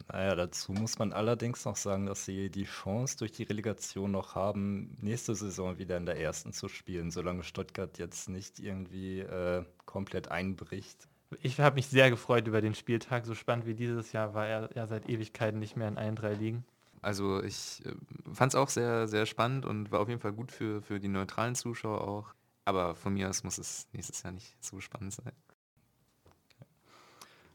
Naja, 0.08 0.36
dazu 0.36 0.72
muss 0.72 1.00
man 1.00 1.14
allerdings 1.14 1.66
noch 1.66 1.76
sagen, 1.76 2.06
dass 2.06 2.26
sie 2.26 2.50
die 2.50 2.66
Chance 2.66 3.18
durch 3.18 3.32
die 3.32 3.44
Relegation 3.44 4.12
noch 4.12 4.36
haben, 4.36 4.96
nächste 5.02 5.34
Saison 5.34 5.80
wieder 5.80 5.98
in 5.98 6.06
der 6.06 6.20
ersten 6.20 6.54
zu 6.54 6.68
spielen, 6.68 7.10
solange 7.10 7.44
Stuttgart 7.44 7.98
jetzt 7.98 8.30
nicht 8.30 8.60
irgendwie 8.60 9.22
äh, 9.22 9.64
komplett 9.86 10.30
einbricht. 10.30 11.08
Ich 11.42 11.60
habe 11.60 11.76
mich 11.76 11.88
sehr 11.88 12.12
gefreut 12.12 12.48
über 12.48 12.62
den 12.62 12.76
Spieltag. 12.76 13.26
So 13.26 13.34
spannend 13.34 13.66
wie 13.66 13.74
dieses 13.74 14.12
Jahr 14.12 14.34
war 14.34 14.48
er 14.48 14.70
ja 14.76 14.86
seit 14.86 15.10
Ewigkeiten 15.10 15.60
nicht 15.60 15.76
mehr 15.76 15.88
in 15.88 15.98
allen 15.98 16.16
drei 16.16 16.34
Ligen. 16.34 16.64
Also 17.02 17.42
ich 17.44 17.84
äh, 17.86 17.94
fand 18.32 18.54
es 18.54 18.56
auch 18.56 18.70
sehr, 18.70 19.08
sehr 19.08 19.26
spannend 19.26 19.66
und 19.66 19.92
war 19.92 20.00
auf 20.00 20.10
jeden 20.10 20.22
Fall 20.22 20.34
gut 20.34 20.52
für, 20.52 20.82
für 20.82 21.00
die 21.00 21.08
neutralen 21.08 21.56
Zuschauer 21.56 22.08
auch. 22.08 22.34
Aber 22.64 22.96
von 22.96 23.14
mir 23.14 23.30
aus 23.30 23.44
muss 23.44 23.58
es 23.58 23.88
nächstes 23.92 24.24
Jahr 24.24 24.34
nicht 24.34 24.56
so 24.60 24.80
spannend 24.80 25.14
sein. 25.14 25.34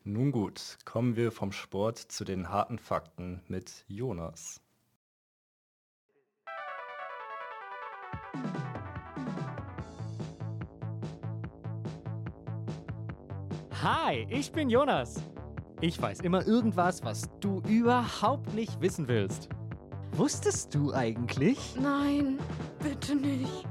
Nun 0.04 0.32
gut, 0.32 0.78
kommen 0.86 1.14
wir 1.14 1.30
vom 1.30 1.52
Sport 1.52 1.98
zu 1.98 2.24
den 2.24 2.48
harten 2.48 2.78
Fakten 2.78 3.42
mit 3.48 3.84
Jonas. 3.86 4.62
Hi, 13.82 14.26
ich 14.30 14.50
bin 14.52 14.70
Jonas. 14.70 15.22
Ich 15.82 16.00
weiß 16.00 16.20
immer 16.20 16.46
irgendwas, 16.46 17.04
was 17.04 17.28
du 17.40 17.60
überhaupt 17.68 18.54
nicht 18.54 18.80
wissen 18.80 19.06
willst. 19.06 19.50
Wusstest 20.12 20.74
du 20.74 20.94
eigentlich? 20.94 21.76
Nein, 21.76 22.38
bitte 22.82 23.16
nicht. 23.16 23.66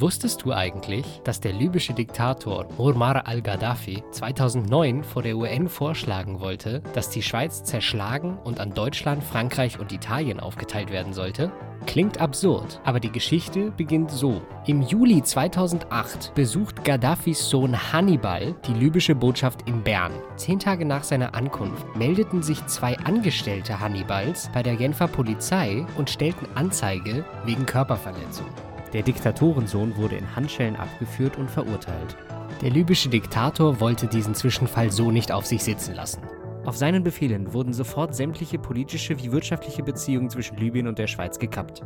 Wusstest 0.00 0.44
du 0.44 0.52
eigentlich, 0.52 1.20
dass 1.24 1.40
der 1.40 1.52
libysche 1.52 1.92
Diktator 1.92 2.66
Muammar 2.78 3.26
al-Gaddafi 3.26 4.04
2009 4.12 5.02
vor 5.02 5.22
der 5.22 5.36
UN 5.36 5.68
vorschlagen 5.68 6.38
wollte, 6.38 6.82
dass 6.94 7.10
die 7.10 7.20
Schweiz 7.20 7.64
zerschlagen 7.64 8.38
und 8.44 8.60
an 8.60 8.72
Deutschland, 8.74 9.24
Frankreich 9.24 9.80
und 9.80 9.90
Italien 9.90 10.38
aufgeteilt 10.38 10.92
werden 10.92 11.14
sollte? 11.14 11.50
Klingt 11.86 12.20
absurd, 12.20 12.80
aber 12.84 13.00
die 13.00 13.10
Geschichte 13.10 13.72
beginnt 13.72 14.12
so. 14.12 14.40
Im 14.66 14.82
Juli 14.82 15.20
2008 15.20 16.32
besucht 16.32 16.84
Gaddafis 16.84 17.50
Sohn 17.50 17.92
Hannibal 17.92 18.54
die 18.68 18.74
libysche 18.74 19.16
Botschaft 19.16 19.68
in 19.68 19.82
Bern. 19.82 20.12
Zehn 20.36 20.60
Tage 20.60 20.84
nach 20.84 21.02
seiner 21.02 21.34
Ankunft 21.34 21.96
meldeten 21.96 22.44
sich 22.44 22.64
zwei 22.66 22.96
Angestellte 22.98 23.80
Hannibals 23.80 24.48
bei 24.54 24.62
der 24.62 24.76
Genfer 24.76 25.08
Polizei 25.08 25.84
und 25.96 26.08
stellten 26.08 26.46
Anzeige 26.54 27.24
wegen 27.44 27.66
Körperverletzung. 27.66 28.46
Der 28.92 29.02
Diktatorensohn 29.02 29.96
wurde 29.96 30.16
in 30.16 30.36
Handschellen 30.36 30.76
abgeführt 30.76 31.36
und 31.36 31.50
verurteilt. 31.50 32.16
Der 32.62 32.70
libysche 32.70 33.08
Diktator 33.08 33.80
wollte 33.80 34.06
diesen 34.06 34.34
Zwischenfall 34.34 34.90
so 34.90 35.10
nicht 35.10 35.30
auf 35.30 35.46
sich 35.46 35.62
sitzen 35.62 35.94
lassen. 35.94 36.22
Auf 36.64 36.76
seinen 36.76 37.02
Befehlen 37.02 37.52
wurden 37.52 37.72
sofort 37.72 38.14
sämtliche 38.14 38.58
politische 38.58 39.18
wie 39.22 39.32
wirtschaftliche 39.32 39.82
Beziehungen 39.82 40.30
zwischen 40.30 40.56
Libyen 40.56 40.86
und 40.86 40.98
der 40.98 41.06
Schweiz 41.06 41.38
gekappt. 41.38 41.82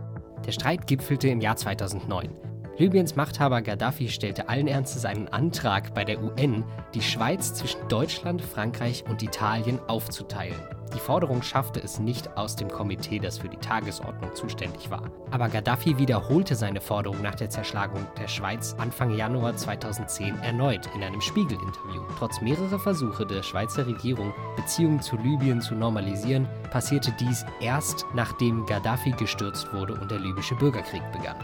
Der 0.47 0.53
Streit 0.53 0.87
gipfelte 0.87 1.29
im 1.29 1.41
Jahr 1.41 1.57
2009. 1.57 2.31
Libyens 2.79 3.17
Machthaber 3.17 3.61
Gaddafi 3.61 4.09
stellte 4.09 4.49
allen 4.49 4.67
Ernstes 4.67 5.05
einen 5.05 5.29
Antrag 5.29 5.93
bei 5.95 6.05
der 6.05 6.23
UN, 6.23 6.65
die 6.95 7.03
Schweiz 7.03 7.53
zwischen 7.53 7.87
Deutschland, 7.89 8.41
Frankreich 8.41 9.05
und 9.09 9.23
Italien 9.23 9.79
aufzuteilen. 9.89 10.57
Die 10.95 10.99
Forderung 10.99 11.43
schaffte 11.43 11.83
es 11.83 11.99
nicht 11.99 12.37
aus 12.37 12.57
dem 12.57 12.69
Komitee, 12.69 13.19
das 13.19 13.39
für 13.39 13.49
die 13.49 13.59
Tagesordnung 13.59 14.35
zuständig 14.35 14.91
war. 14.91 15.11
Aber 15.31 15.49
Gaddafi 15.49 15.99
wiederholte 15.99 16.55
seine 16.55 16.81
Forderung 16.81 17.23
nach 17.23 17.35
der 17.35 17.51
Zerschlagung 17.51 18.07
der 18.19 18.29
Schweiz 18.29 18.75
Anfang 18.79 19.17
Januar 19.17 19.57
2010 19.57 20.39
erneut 20.41 20.89
in 20.95 21.03
einem 21.03 21.21
Spiegel-Interview. 21.21 22.03
Trotz 22.19 22.41
mehrerer 22.41 22.79
Versuche 22.79 23.27
der 23.27 23.43
Schweizer 23.43 23.87
Regierung, 23.87 24.33
Beziehungen 24.57 25.01
zu 25.01 25.17
Libyen 25.17 25.61
zu 25.61 25.75
normalisieren, 25.75 26.49
passierte 26.71 27.13
dies 27.21 27.45
erst 27.61 28.07
nachdem 28.15 28.65
Gaddafi 28.67 29.13
gestürzt 29.13 29.73
wurde 29.73 29.95
und 29.95 30.11
der 30.11 30.19
libysche 30.19 30.55
Bürgerkrieg 30.57 31.03
begann. 31.13 31.37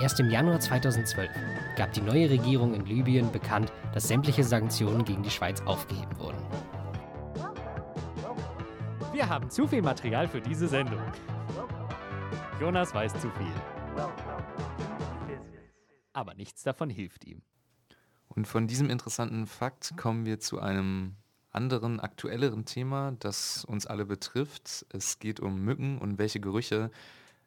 Erst 0.00 0.18
im 0.18 0.30
Januar 0.30 0.58
2012 0.58 1.30
gab 1.76 1.92
die 1.92 2.00
neue 2.00 2.30
Regierung 2.30 2.72
in 2.72 2.86
Libyen 2.86 3.30
bekannt, 3.30 3.70
dass 3.92 4.08
sämtliche 4.08 4.42
Sanktionen 4.42 5.04
gegen 5.04 5.22
die 5.22 5.30
Schweiz 5.30 5.60
aufgeheben 5.66 6.18
wurden. 6.18 6.38
Wir 9.12 9.28
haben 9.28 9.50
zu 9.50 9.66
viel 9.66 9.82
Material 9.82 10.26
für 10.26 10.40
diese 10.40 10.68
Sendung. 10.68 11.02
Jonas 12.58 12.94
weiß 12.94 13.12
zu 13.12 13.30
viel. 13.30 13.52
Aber 16.14 16.32
nichts 16.32 16.62
davon 16.62 16.88
hilft 16.88 17.26
ihm. 17.26 17.42
Und 18.28 18.48
von 18.48 18.66
diesem 18.66 18.88
interessanten 18.88 19.46
Fakt 19.46 19.98
kommen 19.98 20.24
wir 20.24 20.40
zu 20.40 20.60
einem 20.60 21.16
anderen, 21.50 22.00
aktuelleren 22.00 22.64
Thema, 22.64 23.12
das 23.18 23.66
uns 23.66 23.86
alle 23.86 24.06
betrifft. 24.06 24.86
Es 24.88 25.18
geht 25.18 25.40
um 25.40 25.62
Mücken 25.62 25.98
und 25.98 26.16
welche 26.18 26.40
Gerüche 26.40 26.90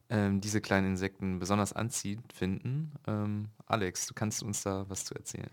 ähm, 0.10 0.42
diese 0.42 0.62
kleinen 0.62 0.92
Insekten 0.92 1.40
besonders 1.40 1.74
anziehend 1.74 2.32
finden. 2.34 2.92
Ähm, 3.08 3.50
Alex, 3.66 4.08
du 4.08 4.14
kannst 4.14 4.44
uns 4.44 4.64
da 4.64 4.86
was 4.90 5.06
zu 5.06 5.16
erzählen. 5.16 5.50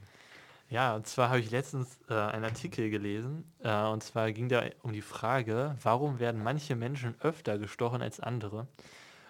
Ja, 0.71 0.95
und 0.95 1.07
zwar 1.07 1.31
habe 1.31 1.41
ich 1.41 1.51
letztens 1.51 1.99
äh, 2.09 2.15
einen 2.15 2.45
Artikel 2.45 2.91
gelesen, 2.91 3.45
äh, 3.59 3.87
und 3.87 4.05
zwar 4.05 4.31
ging 4.31 4.49
da 4.49 4.63
um 4.83 4.93
die 4.93 5.03
Frage, 5.03 5.77
warum 5.83 6.21
werden 6.21 6.45
manche 6.45 6.77
Menschen 6.77 7.17
öfter 7.21 7.59
gestochen 7.59 8.03
als 8.03 8.21
andere? 8.21 8.69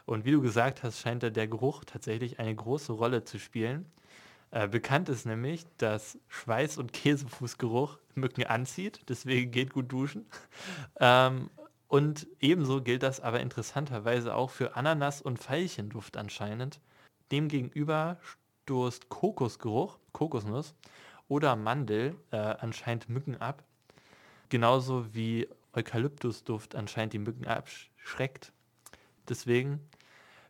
Und 0.04 0.26
wie 0.26 0.32
du 0.32 0.42
gesagt 0.42 0.82
hast, 0.82 1.00
scheint 1.00 1.22
da 1.22 1.30
der 1.30 1.48
Geruch 1.48 1.84
tatsächlich 1.84 2.38
eine 2.40 2.54
große 2.54 2.92
Rolle 2.92 3.24
zu 3.24 3.38
spielen. 3.38 3.86
Äh, 4.50 4.68
bekannt 4.68 5.08
ist 5.08 5.24
nämlich, 5.24 5.64
dass 5.78 6.18
Schweiß- 6.28 6.78
und 6.78 6.92
Käsefußgeruch 6.92 7.98
Mücken 8.16 8.44
anzieht, 8.44 9.00
deswegen 9.08 9.50
geht 9.50 9.72
gut 9.72 9.90
duschen. 9.90 10.26
ähm, 11.00 11.48
und 11.90 12.28
ebenso 12.38 12.82
gilt 12.82 13.02
das 13.02 13.18
aber 13.18 13.40
interessanterweise 13.40 14.36
auch 14.36 14.50
für 14.50 14.76
Ananas- 14.76 15.20
und 15.20 15.40
Veilchenduft 15.40 16.16
anscheinend. 16.16 16.80
Demgegenüber 17.32 18.16
stoßt 18.22 19.08
Kokosgeruch, 19.08 19.98
Kokosnuss 20.12 20.76
oder 21.26 21.56
Mandel 21.56 22.14
äh, 22.30 22.36
anscheinend 22.36 23.08
Mücken 23.08 23.34
ab. 23.38 23.64
Genauso 24.50 25.12
wie 25.14 25.48
Eukalyptusduft 25.72 26.76
anscheinend 26.76 27.12
die 27.12 27.18
Mücken 27.18 27.48
abschreckt. 27.48 28.52
Deswegen, 29.28 29.80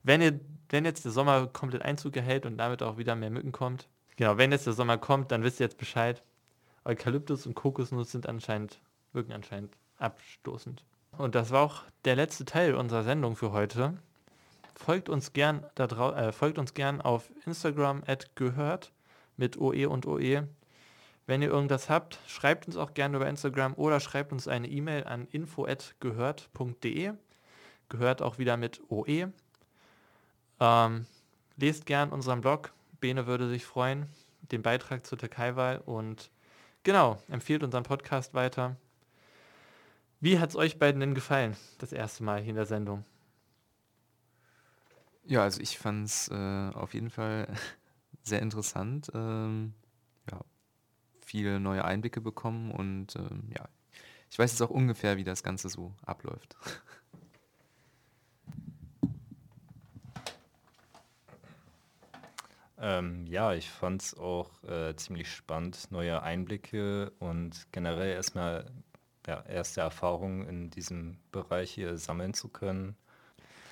wenn, 0.02 0.20
ihr, 0.20 0.40
wenn 0.68 0.84
jetzt 0.84 1.06
der 1.06 1.12
Sommer 1.12 1.46
komplett 1.46 1.80
Einzug 1.80 2.18
erhält 2.18 2.44
und 2.44 2.58
damit 2.58 2.82
auch 2.82 2.98
wieder 2.98 3.16
mehr 3.16 3.30
Mücken 3.30 3.52
kommt, 3.52 3.88
genau, 4.16 4.36
wenn 4.36 4.52
jetzt 4.52 4.66
der 4.66 4.74
Sommer 4.74 4.98
kommt, 4.98 5.32
dann 5.32 5.42
wisst 5.42 5.58
ihr 5.58 5.64
jetzt 5.64 5.78
Bescheid. 5.78 6.22
Eukalyptus 6.84 7.46
und 7.46 7.54
Kokosnuss 7.54 8.12
sind 8.12 8.28
anscheinend, 8.28 8.82
Mücken 9.14 9.32
anscheinend 9.32 9.74
abstoßend. 9.96 10.84
Und 11.20 11.34
das 11.34 11.50
war 11.50 11.62
auch 11.62 11.82
der 12.06 12.16
letzte 12.16 12.46
Teil 12.46 12.74
unserer 12.74 13.04
Sendung 13.04 13.36
für 13.36 13.52
heute. 13.52 13.98
Folgt 14.74 15.10
uns 15.10 15.34
gern, 15.34 15.66
da 15.74 15.84
äh, 16.16 16.32
folgt 16.32 16.56
uns 16.58 16.72
gern 16.72 17.02
auf 17.02 17.30
Instagram 17.44 18.02
at 18.06 18.34
gehört 18.36 18.92
mit 19.36 19.58
OE 19.58 19.86
und 19.86 20.06
OE. 20.06 20.48
Wenn 21.26 21.42
ihr 21.42 21.48
irgendwas 21.48 21.90
habt, 21.90 22.18
schreibt 22.26 22.66
uns 22.66 22.78
auch 22.78 22.94
gerne 22.94 23.18
über 23.18 23.28
Instagram 23.28 23.74
oder 23.74 24.00
schreibt 24.00 24.32
uns 24.32 24.48
eine 24.48 24.68
E-Mail 24.68 25.04
an 25.04 25.28
info@gehört.de. 25.30 27.12
Gehört 27.90 28.22
auch 28.22 28.38
wieder 28.38 28.56
mit 28.56 28.80
OE. 28.88 29.30
Ähm, 30.58 31.06
lest 31.56 31.84
gern 31.84 32.10
unseren 32.10 32.40
Blog. 32.40 32.72
Bene 33.00 33.26
würde 33.26 33.46
sich 33.48 33.66
freuen, 33.66 34.06
den 34.50 34.62
Beitrag 34.62 35.06
zur 35.06 35.18
Türkei-Wahl 35.18 35.82
und 35.84 36.30
genau, 36.82 37.18
empfiehlt 37.28 37.62
unseren 37.62 37.82
Podcast 37.82 38.32
weiter. 38.32 38.76
Wie 40.22 40.38
hat 40.38 40.50
es 40.50 40.56
euch 40.56 40.78
beiden 40.78 41.00
denn 41.00 41.14
gefallen, 41.14 41.56
das 41.78 41.92
erste 41.92 42.22
Mal 42.22 42.40
hier 42.40 42.50
in 42.50 42.56
der 42.56 42.66
Sendung? 42.66 43.04
Ja, 45.24 45.42
also 45.42 45.62
ich 45.62 45.78
fand 45.78 46.06
es 46.06 46.28
äh, 46.28 46.70
auf 46.74 46.92
jeden 46.92 47.08
Fall 47.08 47.48
sehr 48.22 48.42
interessant. 48.42 49.10
Ähm, 49.14 49.72
ja, 50.30 50.40
viele 51.20 51.58
neue 51.58 51.86
Einblicke 51.86 52.20
bekommen 52.20 52.70
und 52.70 53.16
ähm, 53.16 53.50
ja, 53.56 53.66
ich 54.30 54.38
weiß 54.38 54.52
jetzt 54.52 54.60
auch 54.60 54.70
ungefähr, 54.70 55.16
wie 55.16 55.24
das 55.24 55.42
Ganze 55.42 55.70
so 55.70 55.94
abläuft. 56.04 56.56
Ähm, 62.82 63.26
ja, 63.26 63.52
ich 63.52 63.68
fand 63.68 64.00
es 64.00 64.16
auch 64.16 64.64
äh, 64.64 64.96
ziemlich 64.96 65.30
spannend, 65.30 65.88
neue 65.90 66.22
Einblicke 66.22 67.12
und 67.18 67.66
generell 67.72 68.14
erstmal 68.14 68.64
ja, 69.26 69.42
erste 69.42 69.80
Erfahrungen 69.80 70.46
in 70.48 70.70
diesem 70.70 71.18
Bereich 71.32 71.70
hier 71.70 71.98
sammeln 71.98 72.34
zu 72.34 72.48
können. 72.48 72.96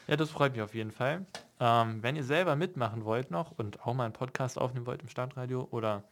Ja, 0.06 0.16
das 0.16 0.30
freut 0.30 0.52
mich 0.52 0.62
auf 0.62 0.74
jeden 0.74 0.90
Fall. 0.90 1.26
Ähm, 1.60 2.02
wenn 2.02 2.16
ihr 2.16 2.24
selber 2.24 2.56
mitmachen 2.56 3.04
wollt 3.04 3.30
noch 3.30 3.52
und 3.52 3.80
auch 3.86 3.94
mal 3.94 4.04
einen 4.04 4.12
Podcast 4.12 4.58
aufnehmen 4.58 4.86
wollt 4.86 5.02
im 5.02 5.08
Stadtradio 5.08 5.68
oder 5.70 6.04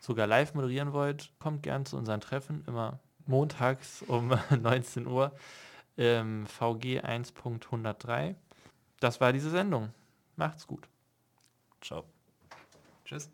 sogar 0.00 0.26
live 0.26 0.54
moderieren 0.54 0.92
wollt, 0.92 1.30
kommt 1.38 1.62
gern 1.62 1.86
zu 1.86 1.96
unseren 1.96 2.20
Treffen, 2.20 2.64
immer 2.66 2.98
montags 3.26 4.02
um 4.02 4.28
19 4.50 5.06
Uhr 5.06 5.32
im 5.96 6.46
VG 6.46 7.00
1.103. 7.00 8.34
Das 9.00 9.20
war 9.20 9.32
diese 9.32 9.50
Sendung. 9.50 9.92
Macht's 10.36 10.66
gut. 10.66 10.88
Ciao. 11.80 12.04
Tschüss. 13.04 13.30